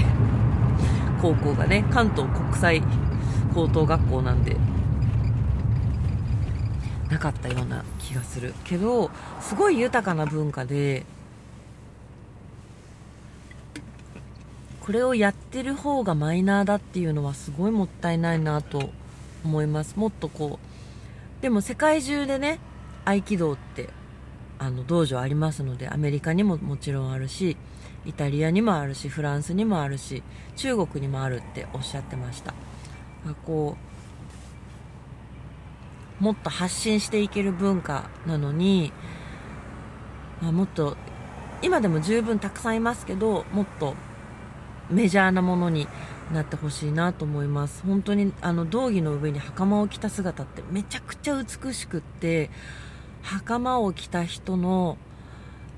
[1.20, 2.82] 高校がね関東国際
[3.54, 4.56] 高等学校なんで
[7.10, 11.04] なかったような気がするけどすごい豊かな文化で
[14.80, 18.90] これをやってる方がマイナーだっていうのはすごいもったいないなと
[19.44, 19.96] 思います。
[19.96, 22.60] もっとこうでも世界中でね
[23.04, 23.90] 合気道って
[24.58, 27.56] あの道場ありますのでアメリカにももちろんあるし
[28.06, 30.22] イタリアにもあるしフランスにもあるし
[30.54, 32.54] 中国にもあるっておっしゃってました。
[33.44, 33.76] こ
[36.20, 38.92] うもっと発信していける文化なのに、
[40.40, 40.96] まあ、もっと
[41.60, 43.94] 今でも十分たくさんいますけどもっと
[44.88, 45.88] メジャーなものに
[46.32, 47.82] なってほしいなと思います。
[47.84, 52.50] 本当にあの道着の上に袴を着た姿ってめちゃくちゃ美しくって
[53.22, 54.96] 袴を着た人の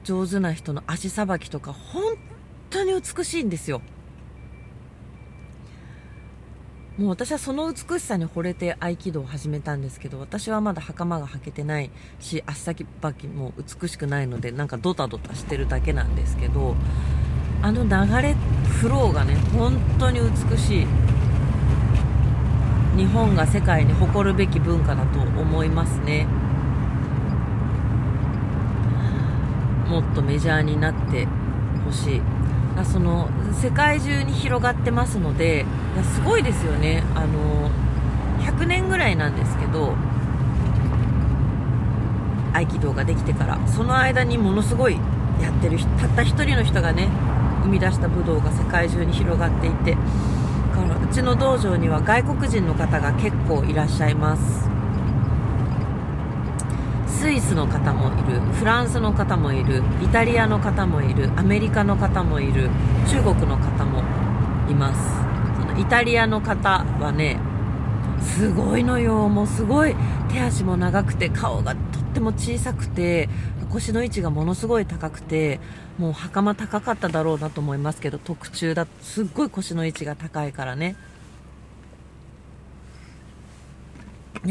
[0.08, 2.02] 上手な人の足さばきとか本
[2.70, 3.82] 当に美しいんですよ。
[6.96, 11.90] もう私はその美しさに惚れて合気道を始めたんですけど私はまだ袴が履けてない
[12.20, 16.74] し足先ばきも美しくないのでなんかドタドタしてるだけなんですけど
[17.62, 18.34] あの流れ
[18.80, 20.86] フローがね本当に美しい。
[22.96, 26.26] 日本が世界に誇るべき文化だと思いますね。
[29.88, 31.26] もっとメジャーになって
[31.84, 32.22] ほしい。
[32.84, 33.28] その
[33.60, 35.66] 世界中に広がってますので
[36.14, 37.02] すごいですよね。
[37.14, 37.70] あの
[38.40, 39.94] 100年ぐらいなんですけど
[42.52, 43.58] 合気道ができてから。
[43.66, 44.94] その間にものすごい
[45.40, 47.08] やってるたった1人の人がね
[47.62, 49.96] 生み出した武道が世界中に広がっていてう
[51.12, 54.68] ちの道場には外国人の方が結構いらっしゃいます。
[57.08, 62.70] スイスの方もいるフランスの方もいるイタリアの方もいるアメリカの方もいる
[63.08, 64.02] 中国の方も
[64.70, 65.00] います。
[65.60, 67.40] そのイタリアの方はね
[68.20, 69.28] すごいのよ。
[69.28, 69.96] もうすごい
[70.30, 73.28] 手足も長くて顔がとっても小さくて
[73.70, 75.60] 腰の位置がものすごい高くて
[75.98, 80.96] もう袴高かっただろうなと思いますけど特注だすっごい腰の位置が高いからね。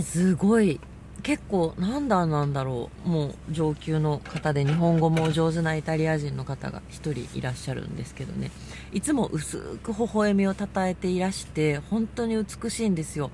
[0.02, 0.80] すごい
[1.28, 8.50] 結構なんだなんだろうもう上級の方で日本語も上手なイタリア人の方が1人いらっしゃるんですけどね。
[8.94, 13.30] いつも薄く微笑みをたたえていらして本当に美しいんですよ。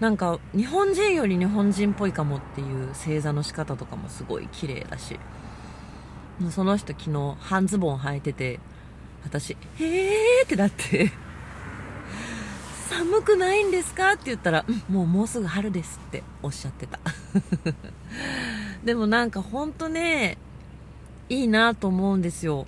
[0.00, 5.20] なんか日本人より日本人っぽいかもっていう正座の仕方とかもすごい綺麗だし。
[6.50, 8.58] その人昨日半ズボン履いてて
[9.22, 11.12] 私「へーってなって。
[12.92, 14.12] 寒くないんですか？
[14.12, 16.98] って言ったら、うん、もうもうすぐ春ですっておっしゃってた。
[18.84, 20.36] でもなんかほんとね、
[21.28, 22.66] いいなと思うんですよ。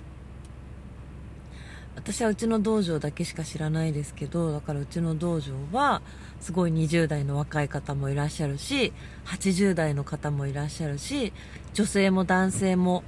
[1.95, 6.01] 私はうちの道場だけしか知らないですけど、だからうちの道場は、
[6.39, 8.93] すごい20代の若い方もいらっしゃるし、
[9.25, 11.33] 80代の方もいらっしゃるし、
[11.73, 13.03] 女性も男性も、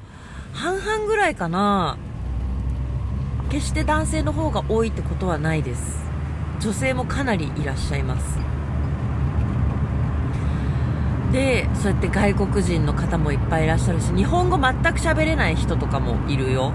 [0.53, 1.97] 半々ぐらいかな。
[3.49, 6.06] 決して男性の方が多いってことはないです。
[6.59, 8.39] 女性もかなりいらっしゃいます。
[11.31, 16.71] でそうやって外国人の方もいっぱいいらっしゃるし日本語全く喋れない人とかもいるよ。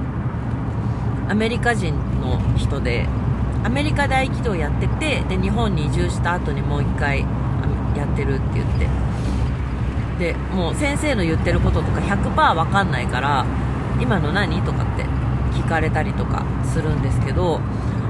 [1.28, 3.08] アメリカ人の人で
[3.64, 7.20] アメリカで合気道やっててで日本に移住した後にもう一回
[7.96, 8.86] やってるって言って。
[10.18, 13.44] でもう先生の言ってることとか100%分かんないから
[13.98, 15.04] 今の何とかって
[15.52, 17.60] 聞かれたりとかするんですけど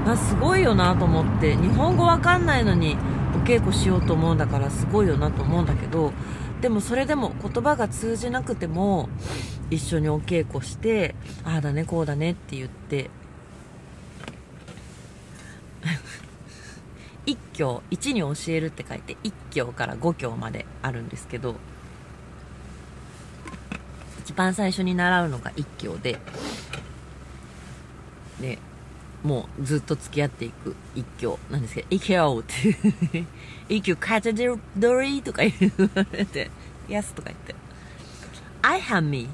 [0.05, 1.55] あすごいよなと思って。
[1.55, 2.97] 日本語わかんないのに
[3.33, 6.13] お稽古しようと思うんだからすごいよなと思うんだけど
[6.61, 9.09] でもそれでも言葉が通じなくても
[9.69, 13.09] 一緒にお稽古してああだねこうだねって言って
[17.25, 21.55] 1教1に教えるって書いて1教から5教まであるんですけど
[24.19, 26.19] 一番最初に習うのが1教で
[28.39, 28.59] で
[29.23, 33.25] もうずっと付き合っていく一挙なんですけど、イケオって
[33.69, 34.43] 一挙カタド
[35.01, 36.51] リーとか言われて、
[36.89, 37.55] Yes とか言って、
[38.61, 39.29] I 半身、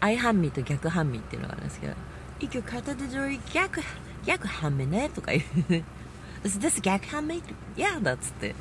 [0.00, 1.94] I 半身と逆半身っていうのがあるんですけど、
[2.40, 3.80] 一挙カタドリー逆、
[4.24, 5.84] 逆半身ねとか言う。
[6.44, 7.42] Is this 逆半身い
[7.76, 8.54] やだっつって。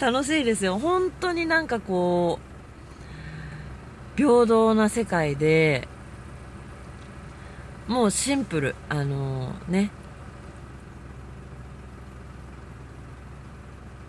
[0.00, 0.78] 楽しいですよ。
[0.78, 2.38] 本当になんかこ
[4.16, 5.88] う、平等な世界で、
[7.90, 8.76] もうシンプル。
[8.88, 9.90] あのー、ね。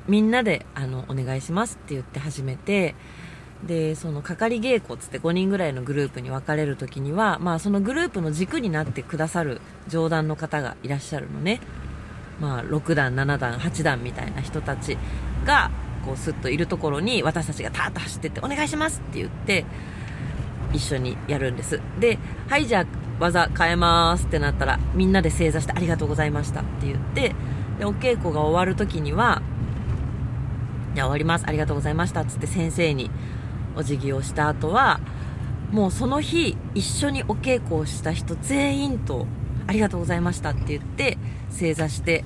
[0.07, 2.95] みんなであのお願いしますって言って始めて
[3.63, 11.59] でその係稽古っつって5人ぐらいのグループに分かれる時には、まあ、そのグループの軸になってくださる上段の方がいらっしゃるのね、
[12.39, 14.97] まあ、6段7段8段みたいな人たち
[15.45, 15.71] が
[16.05, 19.65] こうスッといるところに私たちがターッと走ってってお願いしますって言って
[20.73, 21.79] 一緒にやるんです。
[21.99, 22.17] で
[22.47, 27.35] はいじゃあ技変えますってなったらみんなで正座してありがとうございましたって言って
[27.79, 29.41] でお稽古が終わる時には
[30.95, 33.09] じゃあ終わりますありがとうございましたっつって先生に
[33.75, 34.99] お辞儀をした後は
[35.71, 39.25] もうその日一緒にお稽古をした人全員と
[39.67, 41.17] ありがとうございましたって言って
[41.49, 42.25] 正座して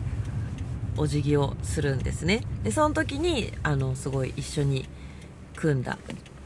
[0.98, 2.42] お辞儀をするんですね。
[2.64, 4.88] でその時にあのすごい一緒に
[5.56, 5.98] 組んだ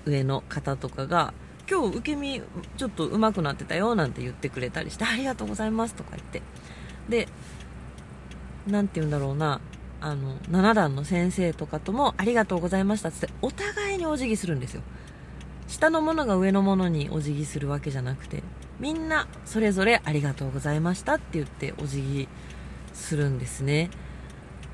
[0.05, 1.33] 上の方とかが
[1.69, 2.41] 今日受け身
[2.77, 6.41] ちょっと上手くなってたよなんて言ってくれたりして ありがとうございますとか言って。
[7.07, 7.27] で
[8.67, 9.61] 何て言うんだろうな。
[10.01, 14.81] あの7段の先生とかともありがとうございましたってお互いにお辞儀するんですよ。
[15.67, 18.41] 下の者が上の者にお辞儀するわけじゃなくて
[18.79, 22.27] みんなそれぞれありがとうございましたって言ってお辞儀
[22.93, 23.89] するんですね。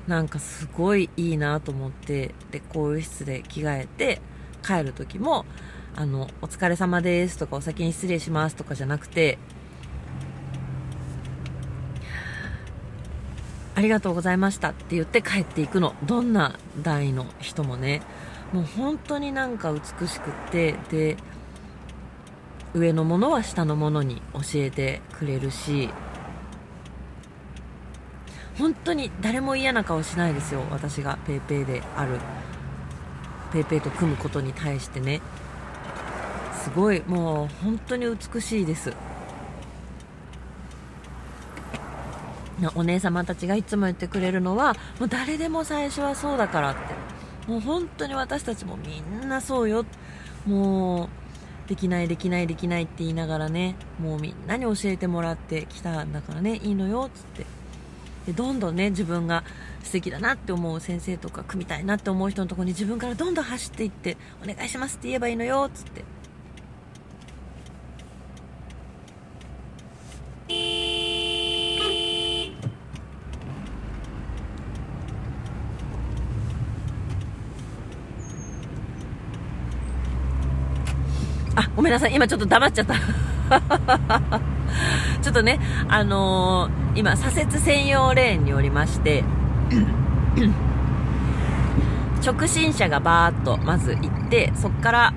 [0.06, 4.20] なんかすごいいいなと思ってで更衣室で着替えて
[4.64, 5.44] 帰る時も
[5.96, 9.38] あのお疲れ様ですとかお先に失礼しますとかじゃなくて
[13.74, 15.94] ありがとうございましたって言って帰っていくの。
[16.02, 18.00] どんな代の人もね。
[18.52, 21.16] もう本当になんか美しくってで
[22.72, 25.90] 上のものは下のものに教えてくれるし
[28.56, 32.18] 本当に誰も嫌な顔しないですよ私が PayPay である。
[33.52, 35.20] PayPay と組むことに対してね。
[36.66, 37.00] すごい。
[37.06, 38.92] もう本当に美しいです。
[42.74, 46.80] お姉様たちがいつも言ってくれるのはもう誰でも最初はそうだからって。
[47.50, 49.84] もう本当に私たちもみんなそうよ。
[50.44, 57.46] もうできないできないできないって言いながらねもうみんなに教えてもらってきたんだからねいいのよっつって。
[58.26, 59.44] でどんどんね自分が
[59.84, 66.15] 素敵だなって思う先生とか組みたいなって思う人のところに自分からどんどん走っていってお願いしますって言えばいいのよっつって。
[81.56, 82.14] あ、ごめんなさい。
[82.14, 82.94] 今ちょっと黙っちゃった。
[85.22, 89.24] ちょっとね、あのー、今、左折専用レーンにおりまして、
[92.24, 95.12] 直進車がバーっとまず行って、そこから、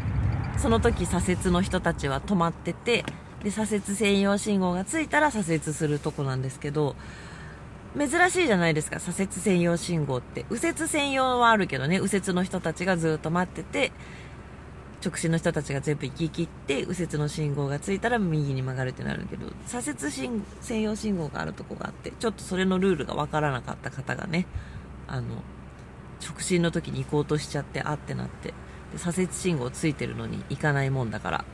[0.58, 3.06] その時左折の人たちは止まってて、
[3.44, 6.96] で、左折専用信号がついたら左折するとこなんですけど、
[7.98, 10.46] 珍しいじゃないですか、左折専用信号って。
[10.50, 13.92] 右折専用はあるけどね、右折の人たちがずっと待ってて、
[15.02, 24.46] 直進の人たちが全部行き切って右折の信号がついたら右に曲がるってなるけど左折専用信号があるとこがあってちょっとそれのルールが分からなかった方がね
[25.08, 25.42] あの
[26.22, 28.54] 直進の時に行こうとしちゃってあってなって
[28.92, 31.46] で左折信号ついてるのに行かないもんだから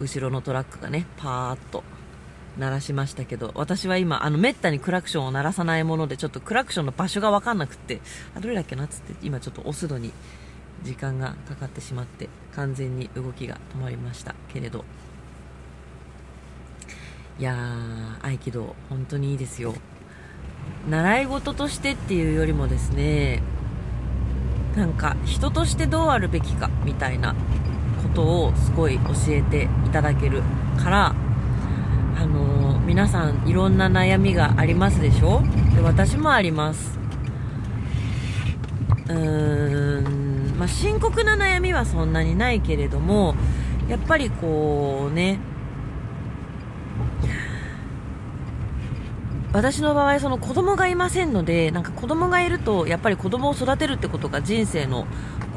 [0.00, 1.82] 後ろのトラックがねパーッと
[2.58, 8.00] 鳴らしましたけど私は今あのめったにクラクションを鳴らさないものでちょっとクラクションの場所が分かんなくって
[8.34, 10.12] あどれだっけなっつって今ちょっと押すのに
[10.82, 14.84] 時間がかかってしまって完全に動きが止まりましたけれど。
[17.38, 19.74] いやー合気道本当にいいですよ。
[20.88, 23.42] 習い事としてっていうよりもですね
[24.74, 27.34] なんか人としてどうあるべきかみたいな
[28.06, 30.42] ことをすごい教えていただける
[30.82, 31.14] から
[32.16, 35.42] あのー、皆さんいろんな悩みがありますでしょ？
[35.74, 36.98] で私もあります。
[39.08, 43.34] うーんまあ、深刻な悩みはそんなにないけれども
[43.88, 45.38] やっぱりこうね
[49.52, 55.06] 私の場合その子供がいませんのでなんか子供がいるとやっぱり子供を育てるってことが人生の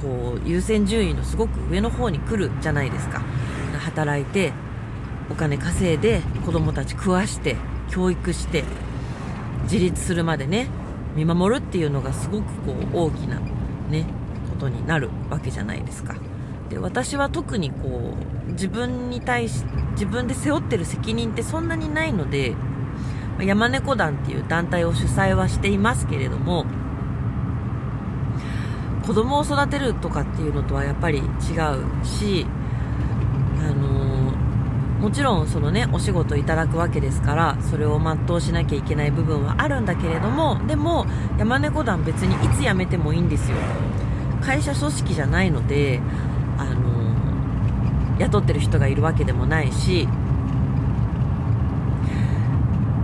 [0.01, 3.21] こう優先順位のすごく上の方に来るじゃないですか。
[3.79, 4.51] 働いて
[5.31, 7.55] お金稼いで子供たち食わして
[7.89, 8.63] 教育して
[9.63, 10.67] 自立するまでね
[11.15, 13.39] 見守るっていうのがすごくこう大きな
[13.89, 14.05] ね
[14.51, 16.15] ことになるわけじゃないですか。
[16.69, 18.13] で私は特にこ
[18.47, 22.55] う自分に対し自分で背負ってる責任ってそんなにないので
[23.39, 26.65] 山猫団っていう団体を主催はしていますけれども
[29.09, 31.25] 子供を育てるとかっていうのとはやっぱり違う
[32.05, 32.45] し
[33.59, 33.87] あの
[34.99, 41.07] もちろんそのねお仕事いただくわけですからそれを全うしなきゃいけない部分はあるんだけれどもでも
[41.39, 43.57] 山猫団別にいつ辞めてもいいんですよ。
[44.43, 45.99] 会社組織じゃないので、
[46.57, 46.79] あの
[48.19, 50.07] 雇ってる人がいるわけでもないし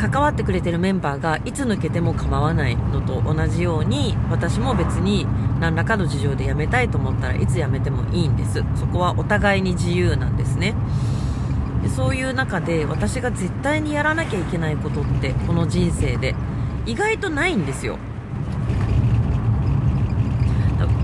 [0.07, 5.25] 関わってくれてるメンバーがいつ抜けても構わないのと同じように私も別に
[5.59, 8.63] 何らかの事情で辞めたいと思ったらいつ辞めてもいいんです。
[8.75, 10.75] そこはお互いに自由なんですね。
[11.81, 16.35] でそういう中で私が絶対にやらなきゃいけないことってこの人生で
[16.85, 17.97] 意外とないんですよ。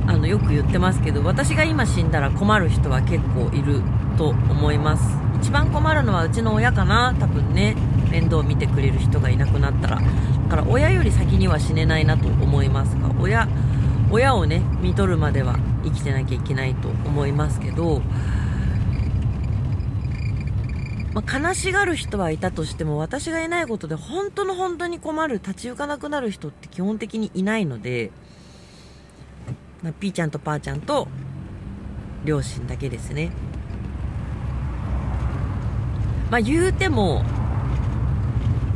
[0.07, 3.81] あのよく言ってますけど私が今死んだら困る人は結構いる
[4.17, 5.17] と思います。
[5.41, 7.75] 一番困るのはうちの親かな多分ね。
[8.11, 10.03] 面倒を見てくれる人がいなくなったらだ
[10.49, 13.47] から親より先には死ねないなと思いますが親
[14.11, 18.01] 親をね見とるまでは生きてなきゃいけないと思いますけど、
[21.13, 28.11] まあ、悲しがる人はいたとしても私がいないことで本当の本当に困る立ち行かなくなる人って基本的にいないので、
[29.81, 31.07] まあ、ピーちゃんとパーちゃんと
[32.25, 33.31] 両親だけですね。
[36.29, 37.23] まあ言うても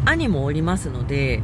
[0.06, 1.42] 兄もおりますので、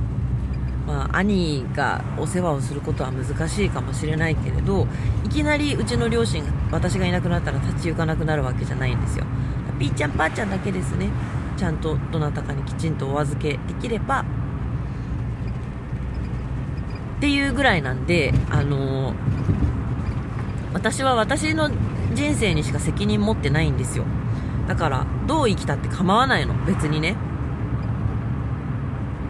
[0.88, 4.88] まあ、兄がお世話をすることは難しいかもしれないけれど
[5.26, 9.26] いきなりうちの両親私がいなくなったら立ち行かなくなるわけじゃないんですよ。
[9.80, 11.10] ピーちゃんパーちゃんだけですね。
[11.58, 14.26] ちゃんとどなたかにきちんとお預けできれば。
[17.18, 19.16] っていうぐらいなんであのー、
[20.74, 21.70] 私は私の
[22.14, 24.06] 人生にしか責任持ってないんですよ。
[24.68, 26.54] だからどう生きたって構わないの。
[26.66, 27.16] 別にね。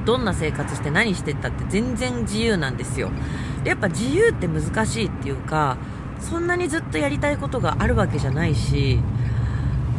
[0.06, 3.12] どんな生活して何してったって全然自由なんですよ。
[3.64, 5.78] でやっぱ自由って難しいっていうか
[6.20, 9.00] そんなにずっとやりたいことがあるわけじゃないし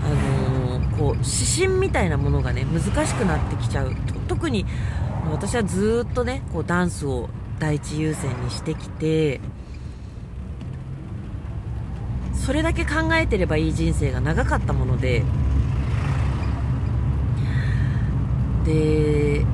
[0.05, 3.94] あのー、こう指針みたいなものがね難しくなってきちゃう。
[4.28, 4.66] 特に
[5.30, 7.28] 私はずっとねこうダンスを
[7.59, 9.40] 第一優先にしてきて
[12.34, 15.22] それだけ考えてればいい人生が長かったもので
[18.64, 19.46] で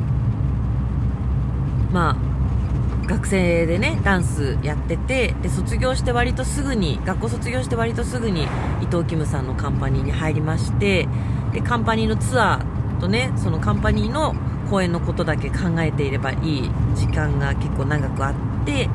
[1.92, 8.46] まあ学生でねダンスやっててで卒業して割とすぐに学校卒業して割とすぐに
[8.82, 11.08] 伊藤キムさんのカンパニーに入りまして
[11.52, 14.34] でカンパニーのツアーとねそのカンパニーの
[14.68, 16.36] 公演のことだけ考えていればい
[16.66, 18.34] い時間が結構長くあっ
[18.66, 18.90] て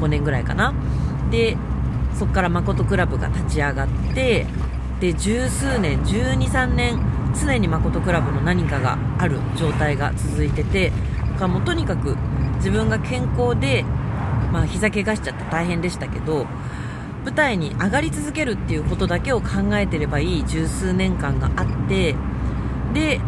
[0.00, 0.74] 5年ぐらいかな。
[1.30, 1.56] で
[2.18, 4.46] そこから誠クラブが立ち上がって
[4.98, 7.00] で十数年12、3年
[7.40, 10.92] 常に誠クラブの何かがある状態が続いてて
[11.40, 12.16] かもとにかく
[12.56, 13.82] 自分が健康で、
[14.52, 16.46] まあ、膝怪我しちゃって大変でしたけど
[17.24, 22.14] 舞台に上がり続けるっていうことだけを考えてればいい十数年間があって
[22.92, 23.20] で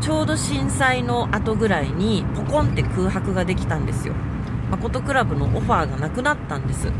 [0.00, 4.14] ちょうど震災の後ぐらいにポコンって空白ができたんですよ。
[4.70, 6.90] 誠クラブのオファーがなくなったんです。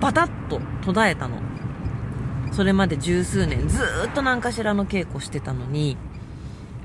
[0.00, 1.42] バタッと途絶えたの。
[2.52, 5.98] それまで十数年ずっと何かしらの稽古してたのに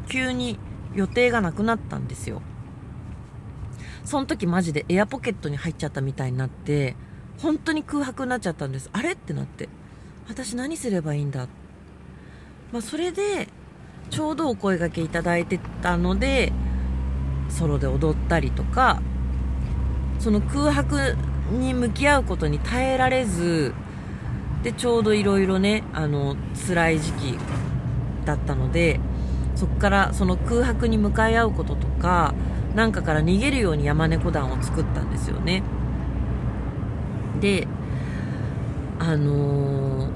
[0.09, 0.59] 急に
[0.93, 2.41] 予定がなくなったんですよ。
[4.05, 6.95] その時マジでエアポケットに入っちゃったみたいになって、
[7.39, 8.89] 本当に空白になっちゃったんです。
[8.93, 9.11] あれ？
[9.11, 9.67] ってなって。
[10.29, 11.47] 私何すればいいんだ？
[12.71, 13.49] まあ、それで、
[14.09, 16.53] ちょうどお声がけいただいてたので、
[17.49, 19.01] ソロで踊ったりとか、
[20.19, 21.17] その空白
[21.51, 23.73] に向き合うことに耐えられず、
[24.63, 26.35] で、ちょうどいろいろね、あの、
[26.67, 27.37] 辛い時期
[28.25, 28.99] だったので、
[29.55, 32.33] そこからその空白に向かい合うこととか、
[32.76, 35.63] なんかから逃げるように山猫団を作ったんですよね。
[37.39, 37.67] で
[38.99, 40.09] あのー、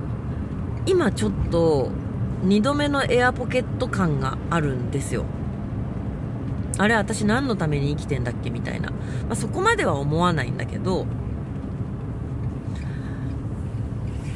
[0.86, 1.91] 今ちょっと
[2.43, 5.26] 2度目のエアポケット感があるんですよ。
[6.78, 8.97] あれ私何のために生きてんだっけみたいな、ま
[9.32, 11.05] あ、そこまでは思わないんだけど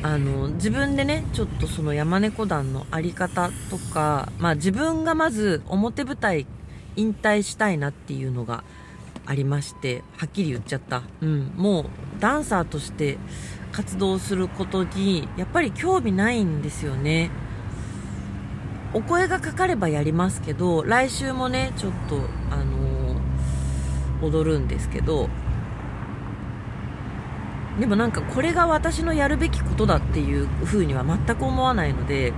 [0.01, 6.45] あの自分でねちょっとその山猫団の在り方とか、まあ、自分がまず表舞台
[6.95, 8.63] 引退したいなっていうのが
[9.25, 11.85] ありましてはっきり言っちゃった、うん、もう
[12.19, 13.17] ダンサーとして
[13.71, 17.31] 活動することにやっぱり興味ないんですよね。
[18.93, 22.17] お声がかかればやりますけど来週もねちょっと
[22.51, 25.29] あのー、踊るんですけど
[27.79, 32.33] でもなんかこれが私のやるべきことだっていう風には全く思わないので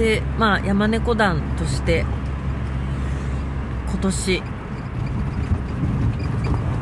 [0.00, 2.06] で、まあ、山猫団として
[3.90, 4.42] 今年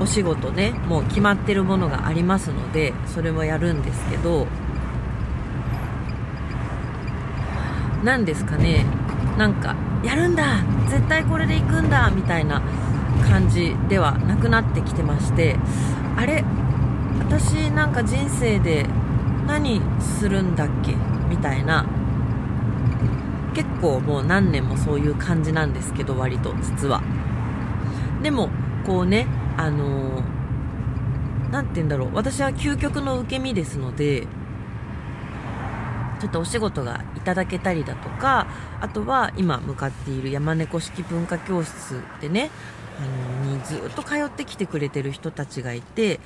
[0.00, 4.46] お仕事ねもう決まってるものがありますのでそれもやるんですけど
[8.04, 8.86] 何ですかね
[9.36, 12.62] なんかやるんだ絶対これで行くんだみたいな
[13.28, 15.56] 感じではなくなってきてまして
[16.16, 16.44] あれ
[17.18, 18.86] 私なんか人生で
[19.48, 20.94] 何するんだっけ
[21.28, 21.84] みたいな
[23.58, 27.02] 結構もう何年もそういう感じなんですけど割と実は。
[28.22, 28.50] でも
[28.86, 30.22] こうねあの
[31.50, 32.10] 何て言うんだろう。
[32.14, 34.28] 私は究極の受け身ですので
[36.20, 38.46] ちょっとお仕事がいただけたりだとか
[38.80, 42.50] あとは今向かっている山猫式文化教室でね
[43.00, 46.20] あのにずっと通ってきてくれてる人たちがいて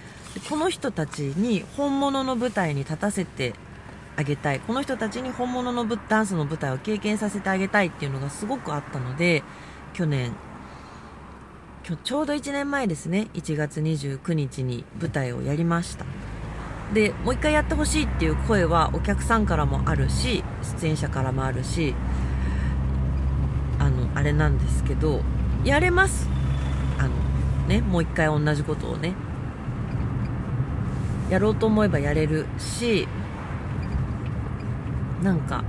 [0.50, 3.54] この人たちに本物の舞台に立たせて
[4.16, 4.60] あげたい。
[4.60, 9.42] この人たちに本物のダンスの舞台を経験させてあげたいっていうのがすごくあったので
[9.94, 10.32] 去年
[11.86, 13.28] 今日ちょうど1年前ですね。
[13.34, 16.04] 1月29日に舞台をやりました。
[16.92, 20.44] でもう一回やってほしいっていう声はお客さんからもあるし
[20.80, 21.94] 出演者からもあるし
[23.78, 25.22] あのあれなんですけど
[25.64, 26.28] やれます。
[26.98, 27.10] あの
[27.66, 29.14] ねもう一回同じことをね。
[31.30, 33.08] やろうと思えばやれるし
[35.22, 35.64] なんか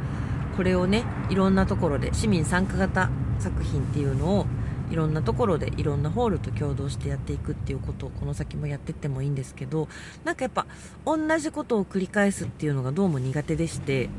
[0.56, 4.46] これをねいろんなところで市民参加型作品っていうのを
[4.92, 9.88] いろんなところでいろんなホールと共同してやっていくっていうことをこの先もやってってもいいんですけど
[10.24, 10.68] なんかやっぱ
[11.06, 14.10] 同じことを繰り返すっていうのがどうも苦手でして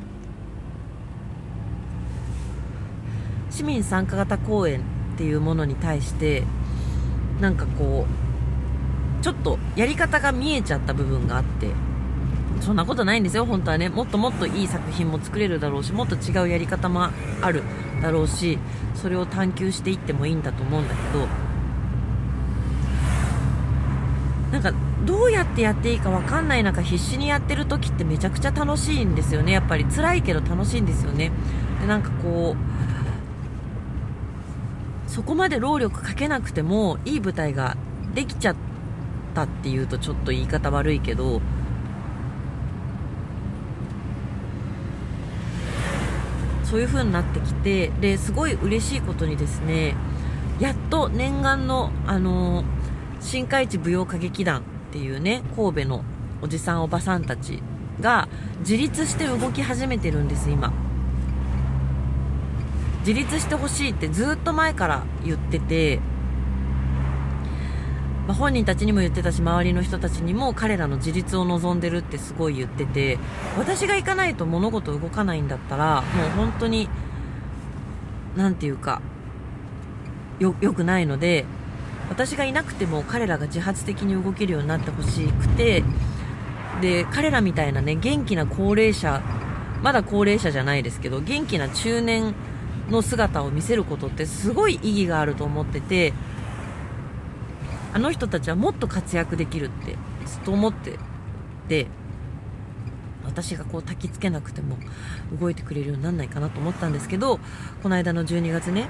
[3.51, 4.81] 市民参加型公演
[5.15, 6.43] っていうものに対して
[7.41, 8.07] なんかこ
[9.21, 11.69] うちょっとやり方が見えちゃった部分があって
[12.61, 13.89] そんなことないんですよ、本当はね。
[13.89, 17.09] もっともっといい作品も作れるだろうし、もっと違うやり方も
[17.43, 17.63] ある
[18.01, 18.59] だろうし、
[18.95, 21.27] それを探求していってもいいんだと思うんだけど、
[24.53, 24.73] なんか、
[25.05, 29.53] どうやってやっていいか分かんない中、必死にやってる時ってめちゃくちゃ楽しいんですよね。
[29.53, 31.33] やっぱり辛いけど楽しいんですよね。
[31.81, 32.57] で、なんかこ
[35.09, 37.77] う、そこまで労力かけなくても、いい舞台が
[38.15, 38.57] できちゃっ
[39.35, 41.43] たっていうとちょっと言い方悪いけど、
[46.75, 49.95] そういう風になってきてですごい嬉しいことにですね
[50.59, 52.67] やっと念願の、あのー、
[53.21, 56.03] 新海地舞踊歌劇団っていうね神戸の
[56.43, 57.63] おじさんおばさんたち
[58.01, 60.73] が自立して動き始めてるんです今。
[63.07, 66.01] 自立してほしいってずっと前から言ってて
[68.27, 73.19] まあ、本人たちにも言ってたし周りの人たちにも彼らの自立を望んでるってすごい言ってて
[73.59, 76.89] 私が行かないと物事動かないんだったらもう本当に
[78.37, 79.03] 何て言うか
[80.39, 81.45] よよくないので
[82.09, 85.85] 私がいなくても彼らが自発的に動けるようになってほしくて
[86.81, 89.23] で彼らみたいなね元気な高齢者
[89.83, 92.35] まだ高齢者じゃないですけど元気な中年
[92.91, 96.13] の姿を見せることってすごい意義があると思ってて
[97.95, 100.99] あの人たちはもっと活躍できるってずっと思って
[101.69, 101.87] で
[103.25, 104.77] 私がこう焚きつけなくても
[105.41, 107.39] 動いてくれるようにならないかなと思ったんですけど
[107.85, 108.89] この間の12月ね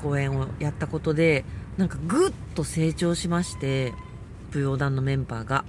[0.00, 1.44] 公演をやったことで
[1.76, 3.92] なんかぐっと成長しまして
[4.52, 5.64] 舞踊団のメンバーが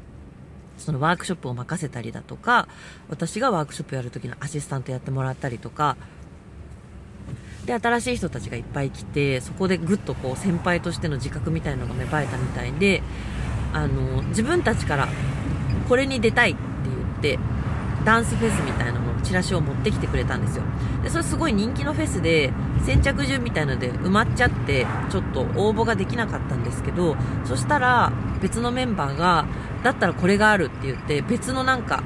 [0.77, 2.67] そのワークショップを任せたりだとか
[3.09, 5.97] 私がワークショップやる時のアシスタントやってもらったりとか
[7.65, 13.01] で新しい人たちがいっぱい来てそこでぐっとこう先輩としての自覚みたいのが芽生えたみたいで
[13.73, 15.07] あの自分たちから
[15.89, 16.59] これに出たいって
[17.21, 17.39] 言って
[18.05, 20.63] ダンスフェスみたいなのチラシを持ってきてくれたんですよ。
[21.03, 22.53] でそれすごい人気のフェスで
[22.85, 29.45] 先着順みたいので埋まっちゃってちょっと応募ができなかったんですけどそしたら別のメンバーが
[29.83, 32.03] だったらこれがあるって言って別のなんか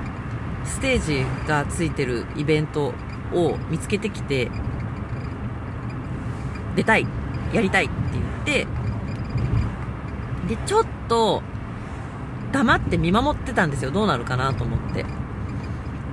[0.66, 2.94] ステージがついてるイベント
[3.34, 4.50] を見つけてきて
[6.80, 7.06] 出たい、
[7.54, 8.68] やりたいって言って、
[10.48, 11.44] で、ちょっと、
[12.54, 13.92] 黙って見守ってたんですよ。
[13.92, 15.06] どうなるかなと思って。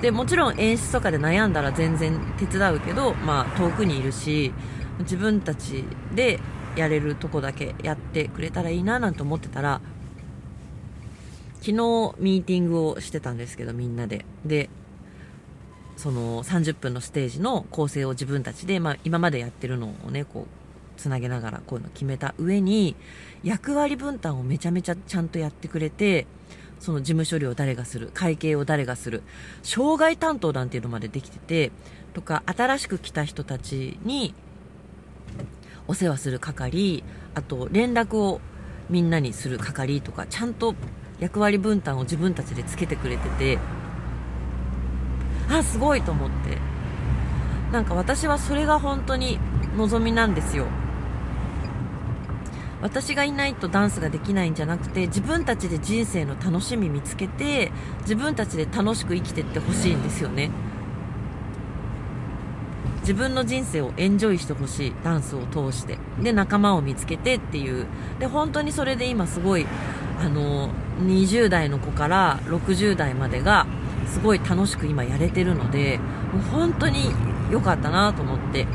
[0.02, 4.52] で、もちろん演出とかで悩んだら全然手伝うけど、まあ遠くにいるし、
[5.00, 6.40] 自分たちで
[6.74, 9.80] やれるとこだけやってくれたらいいななんて思ってたら、
[11.60, 14.26] 昨日ミーティングをしてたんですけど、みんなで。
[14.44, 14.68] で、
[15.96, 22.96] その30分のステージの構成を自分たちで、まあ、今までやってるのをねこうつなげながらこういうの決めた上に
[23.42, 26.26] 役割分担をめちゃめちゃちゃんとやってくれて
[26.78, 29.22] その事務処理を誰がする会計を誰がする
[29.62, 31.72] 障害担当なんていうのまでできてて
[32.12, 34.34] とか新しく来た人たちに
[35.88, 38.40] お世話する係あと連絡を
[38.90, 40.74] みんなにする係とかちゃんと
[41.18, 43.58] 役割分担を自分たちでつけてくれてて
[45.50, 46.58] あすごいと思って。
[47.72, 49.38] なんか私はそれが本当に
[49.76, 50.66] 望みなんですよ。
[52.82, 57.72] 私がいないとダンスができないんじゃなくて自分たちで人生の楽しみ見つけて
[58.02, 60.50] 自分たちで楽しく生きてってほしいんですよね。
[63.00, 65.98] 自分の人生をエンジョイしてほしいダンスを通して。
[66.22, 67.86] で仲間を見つけてっていう。
[68.18, 69.66] で本当にそれで今すごい
[70.20, 70.70] あの
[71.00, 73.66] 20代の子から60代までが
[74.06, 75.98] すごい楽しく今やれてるので
[76.32, 77.10] もう本当に
[77.50, 78.66] 良かったなと思って。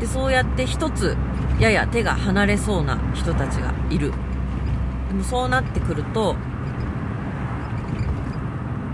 [0.00, 1.14] でそうやって一つ
[1.58, 4.12] やや手が離れそうな人たちがいる。
[5.08, 6.36] でもそうなってくると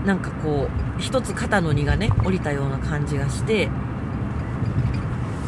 [0.05, 3.69] なんかこう一つ肩の荷がね降りたような感じがして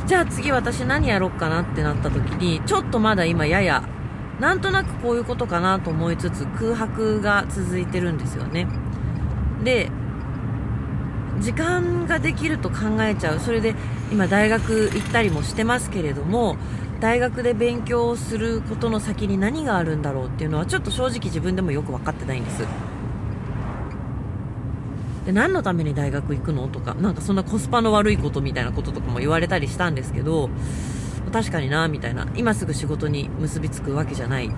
[0.05, 3.83] じゃあ次私何やろっかなってなった時にちょっとまだ今やや
[4.39, 8.67] なんとなくこういうことかなと思いつつ空白が続いてるんですよね。
[9.63, 9.89] で
[11.39, 13.39] 時間ができると考えちゃう。
[13.39, 13.75] それで
[14.11, 16.57] 今大学行ったりもしてますけれども
[16.99, 22.65] 大学で勉強をすることの先に何があるんだろうっていうのはちょっと正直自分でもよく分かってないんです。
[25.25, 30.49] で何のために大学行くのとかなんかそんなコスパの悪いことみたいなこととかも言われたりしたんですけど
[31.31, 32.27] 確かになみたいな。
[32.35, 34.51] 今すぐ仕事に結びつくわけじゃない。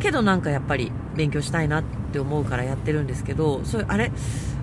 [0.00, 4.10] けどなんかやっぱり勉強したいなってって思うからやってるんですけどそれあれ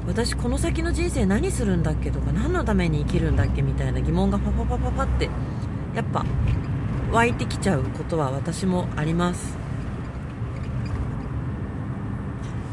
[0.08, 5.30] 私この先の人生何するんだっけとか何のために生きるんだっけみたいな疑問がパパパパパって
[5.96, 6.26] やっぱ
[7.12, 9.58] 湧いてきちゃうことは私もあります。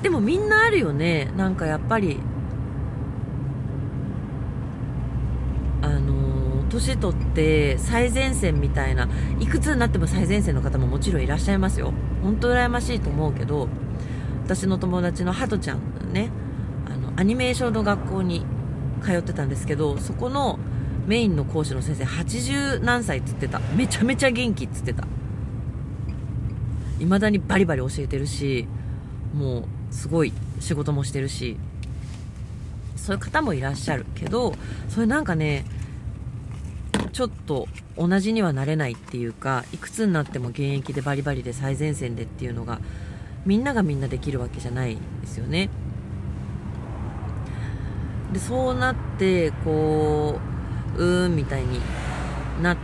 [0.03, 1.31] でもみんなあるよね。
[1.37, 2.19] なんかやっぱり
[5.81, 9.09] あの年取って最前線みたいな
[9.39, 11.93] いくつになっても最前線の方ももちろんいらっしゃいますよ。
[12.23, 13.69] 本当羨ましいと思うけど
[14.45, 16.31] 私の友達のハトちゃんね
[16.87, 18.45] あのアニメーションの学校に
[19.03, 20.59] 通ってたんですけどそこの
[21.07, 23.59] メインの講師の先生80何歳っつってた。
[23.77, 25.05] めちゃめちゃ元気っつってた。
[26.99, 28.69] 未だにバリバリ教えてるし
[29.35, 31.57] もうすごい仕事もしてるし
[32.95, 34.55] そういう方もいらっしゃるけど
[34.89, 35.65] それなんかね
[37.13, 37.67] ちょっと
[37.99, 42.81] 同じにはなれないっていうかいくつになっても現役でバリバリで最前線でっていうのが
[43.45, 45.69] みんながみんなできるわけじゃないですよね。
[48.33, 50.41] でそうなってこ
[50.97, 51.81] ううーんみたいに
[52.63, 52.77] なっ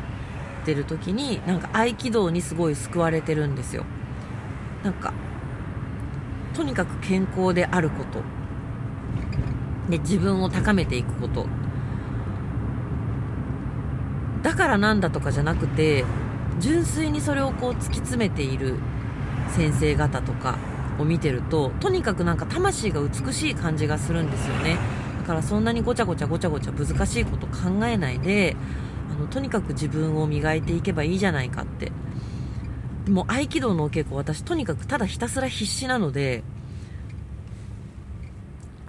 [0.65, 3.85] てる時になんか合気道にすごい救われてるんですよ。
[4.83, 5.13] なんか
[6.55, 8.21] とにかく健康であること。
[9.89, 11.47] で自分を高めていくこと。
[14.43, 16.05] だからなんだとかじゃなくて
[16.59, 18.75] 純粋にそれをこう突き詰めている
[19.51, 20.59] 先生方とか
[20.99, 24.77] を見てるととにかくなんか魂が美しい感じがするんですよね。
[25.21, 28.57] だからそんなにごちゃごちゃごちゃごちゃ難しいこと考えないで
[29.15, 31.93] あのとにかく自分を磨いていけばいいじゃないかって。
[33.09, 36.43] もう合気道のお稽古私とにかくただひたすら必死なので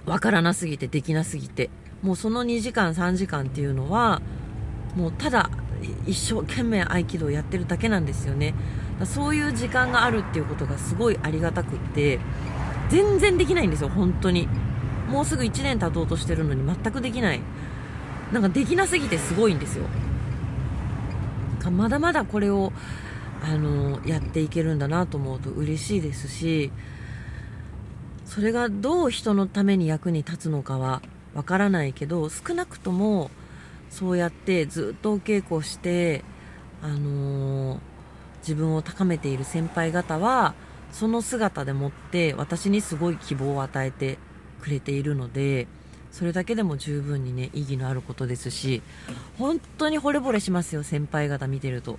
[0.04, 1.70] わからなすぎてできなすぎて。
[2.02, 4.22] もうその2時間3時間っていうのは
[4.96, 5.50] もうただ
[6.06, 8.54] 一生懸命合気道やってるだけなんですよね。
[9.06, 12.20] そういう時間があるっていうことがすごいありがたくって
[12.88, 14.48] 全然できないんですよ本当に。
[15.08, 17.40] もうすぐ1年経とうとしてるのに全くできない。
[18.32, 19.86] なんかできなすぎてすごいんですよ。
[21.70, 22.72] まだまだこれを
[23.42, 26.70] あのやっていけるんだなと思うと嬉しいですし
[28.24, 31.02] それがどう人のために役に立つのかは
[31.34, 33.30] わからないけど少なくとも
[33.88, 36.22] そうやってずっとお稽古して、
[36.80, 37.78] あのー、
[38.40, 40.54] 自分を高めている先輩方は
[40.92, 44.18] その姿でもって私にすごい希望を与えて
[44.60, 45.66] くれているので
[46.10, 48.82] それだけでも十分にね意義のあることですし
[49.38, 51.98] 本当に惚れ惚れしますよ先輩方見てると。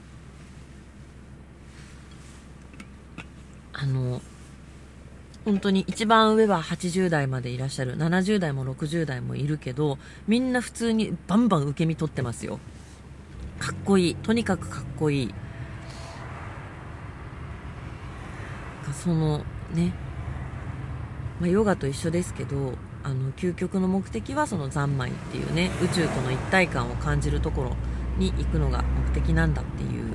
[3.73, 4.21] あの
[5.43, 12.59] 本当に一番上は80代までいらっしゃる70代も60代もいるけどみんな普通にバンバン受け身取ってますよ。
[13.59, 14.15] かっこいい。
[14.15, 15.33] とにかくかっこいい。
[19.04, 19.39] その
[19.74, 19.93] ね、
[21.39, 22.74] まあ、ヨガと一緒ですけど
[23.04, 27.76] あの究極の目的はその三昧っていうね宇宙との一体感を感じるところ
[28.20, 28.84] に行くのが
[29.16, 30.14] 目的なんだっていう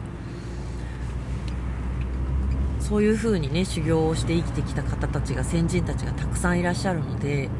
[2.78, 7.50] そういう風にね修行をして生きてきた方たちが先人たちがたくさんいらっしゃるので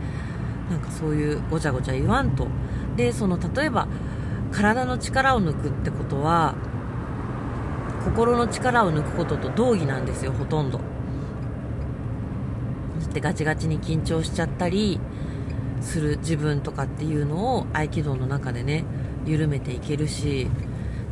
[0.70, 2.46] なんかそういうごちゃごちゃ言わんと。
[2.96, 3.88] でその例えば
[4.52, 6.54] 体の力を抜くってことは
[8.04, 10.80] 心の力を抜くことと同義なんですよほとんど。
[13.04, 14.98] ってガチガチに緊張しちゃったり
[15.80, 18.84] する自分とかっていうのを合気道の中でね
[19.26, 20.48] 緩めていけるし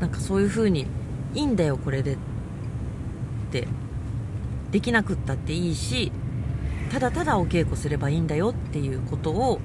[0.00, 0.86] なんかそういう風に
[1.34, 2.16] いいんだよこれでっ
[3.50, 3.68] て
[4.70, 6.10] できなくったっていいし
[6.90, 9.60] ただただお稽古すればいいんだよっていうことを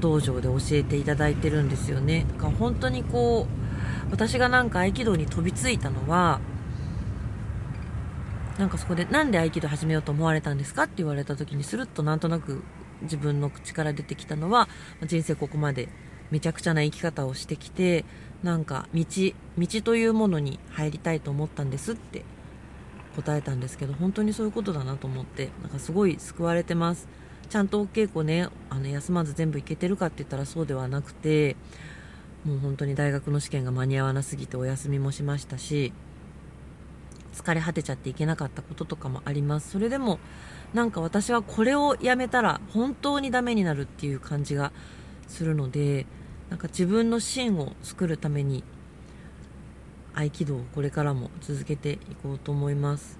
[0.00, 2.26] 道場で教えていただいてるんですよね。
[2.36, 6.40] だから本当にこう私がなんか合気道に飛びついたのは
[8.58, 12.62] なんかそこでなんで合気道始めようと思われたんですかって言われた時にスルッとなんとなく
[13.02, 14.68] 自分の口から出てきたのは
[15.04, 15.88] 人生ここまで
[16.30, 18.04] めちゃくちゃな生き方をしてきて
[18.42, 19.04] なんか道
[19.58, 22.24] 道というものに入りたいと思ったんですって
[23.16, 27.08] 答えたんですけど本当にそういうことだなと思ってなんかすごい救われてます。
[27.48, 31.56] ちゃんとお稽古ねあの休まず全部行けてるかって言ったらそうではなくて
[32.44, 35.92] もう本当に大学の試験が間に合わなすぎてお休みもしましたし
[37.34, 39.70] 疲れ果てちゃっていけなかったこととかもあります。
[39.70, 40.18] それでも
[40.72, 44.72] なんか私はこれをやめたら本当にダメになるっていう感じが
[45.28, 46.06] するので
[46.50, 48.64] なんか自分の芯を作るために
[50.14, 53.18] 合気道をこれからも続けていこうと思います。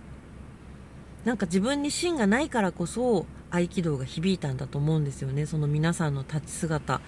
[1.25, 5.47] なんか自分に芯がないからこそ合気道が響いたんだと思うんですよね。
[5.47, 7.01] その皆さんの立ち姿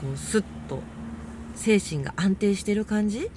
[0.00, 0.80] こうスッと
[1.54, 3.30] 精神が安定してる感じ。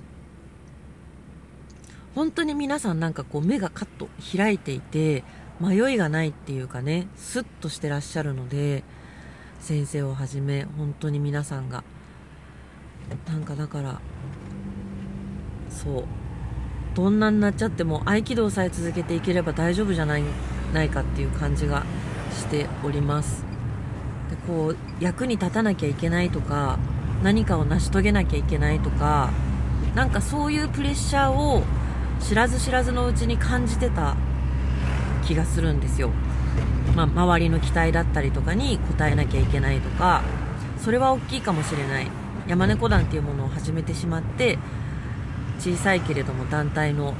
[2.15, 5.23] 本当に皆さんなんかこう目がカッと開いていて
[5.59, 8.83] 迷いがないっていうかねスッとしてらっしゃるので
[9.59, 11.83] 先生をはじめ本当に皆さんが。
[13.27, 14.01] なんかだから
[15.69, 16.03] そう。
[16.95, 20.23] どんなになっちゃっても合気道さえ続けていければ大丈夫じゃない
[20.73, 21.83] ないかっていう感じが
[22.31, 23.43] しております。
[24.29, 26.77] でこう役に立たなきゃいけないとか
[27.23, 29.31] 何かを成し遂げなきゃいけないとか
[29.95, 31.63] なんかそういうプレッシャーを
[32.23, 34.15] 知らず知らずのうちに感じてた
[35.25, 36.09] 気がするんですよ、
[36.95, 40.23] まあ、周りの期待だったりとかに応えなきゃいけないとか
[40.77, 42.07] それは大きいかもしれない。
[42.45, 44.57] 山猫団っていうものを始めてしまって
[45.59, 47.13] 小さいけれども団体の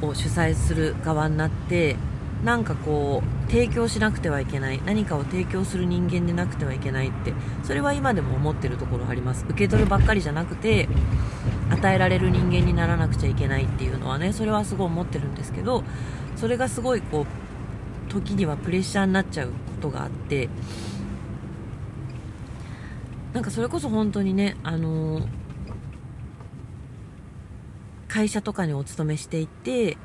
[0.00, 1.96] を主催する側になって
[2.42, 4.80] なんかこう提供しなくてはいけない。
[4.86, 7.34] 何かを提供する人間でなくてはいけないって
[7.64, 9.44] それは今でも思ってるところあります。
[9.46, 10.88] 受け取るばっかりじゃなくて
[11.84, 15.84] 与えられる人間にならなくちゃいけないっていうのはねそれはすごい思ってるんですけど
[16.36, 17.26] それがすごいこ
[18.08, 20.48] う時にはプレッシャーになっちゃうことがあって
[23.34, 25.44] なんかそれこそ本当にねあのー
[28.14, 29.98] 会社とかにお勤めしていて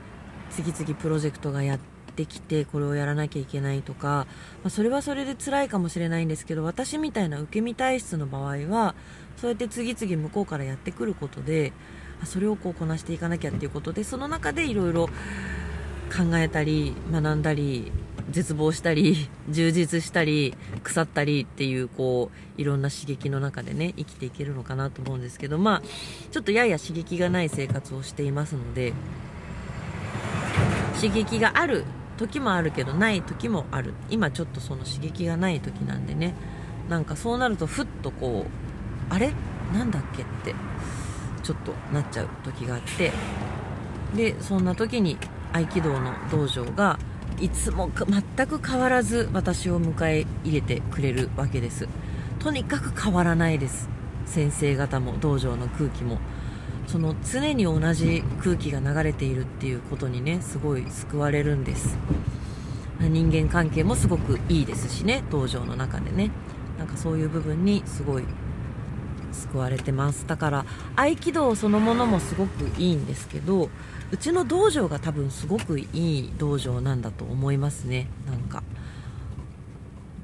[0.50, 1.80] 次々プロジェクトがやっ
[2.16, 4.26] てきてこれをやらなきゃいけないとか、
[4.64, 8.96] まあ、それはそれで辛いかもしれないんですけど私みたいな受け身体質の場合は
[9.40, 11.72] そうやって次々向こうからやってくることで
[12.26, 15.08] それをこうこなしていかなきゃっていうことでその中でいろいろ
[16.10, 17.92] 考えたり学んだり
[18.32, 25.82] 絶望したり充実したり腐ったりっていうこういろんな刺激の中でね生きていけるのかなと思うんですけどまあ
[26.32, 28.94] ちょっとやや刺激がない生活をしていますので
[30.96, 31.86] 刺激がある
[32.18, 33.94] 時もあるけどない時もある。
[34.10, 36.36] 今ちょっとその刺激がない時なんでね
[36.90, 38.69] なんかそうなるとふっとこう
[39.10, 39.34] あれ？
[39.74, 40.56] なんだっけって
[41.44, 43.12] ちょっとなっちゃう時があって
[44.16, 45.18] でそんな時に
[45.54, 46.98] 合気道の道場が
[47.40, 51.88] いつも全く変わらず私を迎え入れてくれるわけです。
[52.40, 53.90] とにかく変わらないです。
[54.26, 56.18] 先生方も道場の空気も。
[56.88, 61.98] その常に同じ空気が流れているっていうことにねすごい救われるんです。
[63.00, 66.32] 人間関係もすごくいいですしね道場の中でね。
[66.80, 68.24] なんかそういう部分にすごい
[69.34, 70.26] 救われてます。
[70.28, 70.66] だから
[70.96, 73.70] 合気道そのものもすごくいいんですけど
[74.12, 78.08] うちの道場が多分すごくいい道場なんだと思いますね。
[78.26, 78.64] なんか。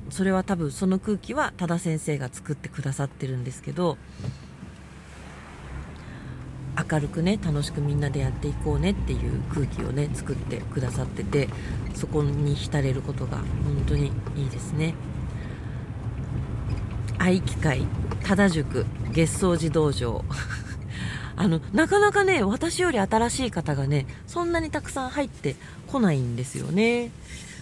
[0.10, 3.98] それは多分その空気は多田先生が作ってくださってるんですけど
[6.92, 11.50] 明るくね楽しくみんなでやっていこうねっていう空気をね作ってくださってて
[11.96, 13.46] そこに浸れることが本
[13.88, 14.94] 当にいいですね。
[17.18, 17.88] 愛機会
[18.24, 20.24] 多田塾月草寺道場。
[21.38, 25.58] あのなかなかね私より新しい方がねそんなにたくさん入って
[25.88, 27.12] こないんですよね。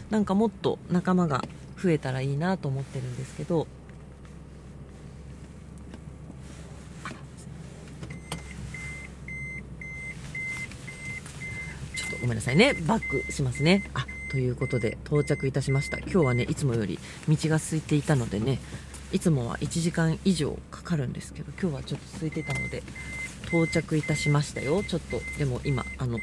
[0.09, 1.43] なんかもっと仲間が
[1.81, 3.67] 増えたらいいなと思ってるんですけど。
[11.95, 12.75] ちょっとごめんなさいね。
[12.85, 13.89] バックしますね。
[13.93, 15.97] あということで到着いたしました。
[15.99, 18.59] 今日はねいつもより道が空いていたのでね
[19.13, 22.83] いつもは1時間以上かかるんですけど今日はちょっと空いてたので
[23.45, 24.83] 到着いたしましたよ。
[24.83, 26.17] ちょっとでも今あの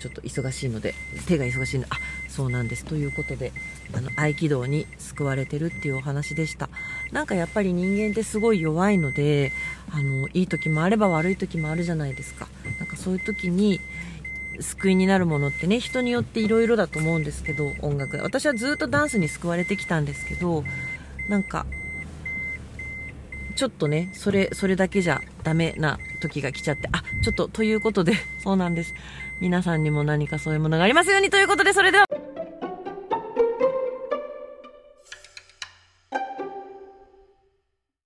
[0.00, 0.94] ちょっと忙しいので
[1.26, 1.96] 手が忙しいのであ
[2.28, 2.84] そうなんです。
[2.86, 3.52] ということで
[3.94, 6.70] あの合気道に救われてるっていうお話でした。
[7.12, 9.52] なんかやっぱり人間ってすごい弱いので
[9.90, 12.48] あのいい時もあれば悪い時もあるじゃないですか。
[12.78, 13.80] なんかそういう時に
[14.60, 18.16] 救いになるものってね人によっていろいろだと思うんですけど音楽。
[18.18, 20.64] 私はずっとダンスに救われてきたんですけど
[21.28, 21.66] なんか
[23.56, 28.94] ちょっとね、それ、それだけじゃダメな時が来ちゃって、あ、ちょっと、ということで、 そうなんです。
[29.40, 32.06] 皆さんにも何かそういうものがありますようにということで、それでは、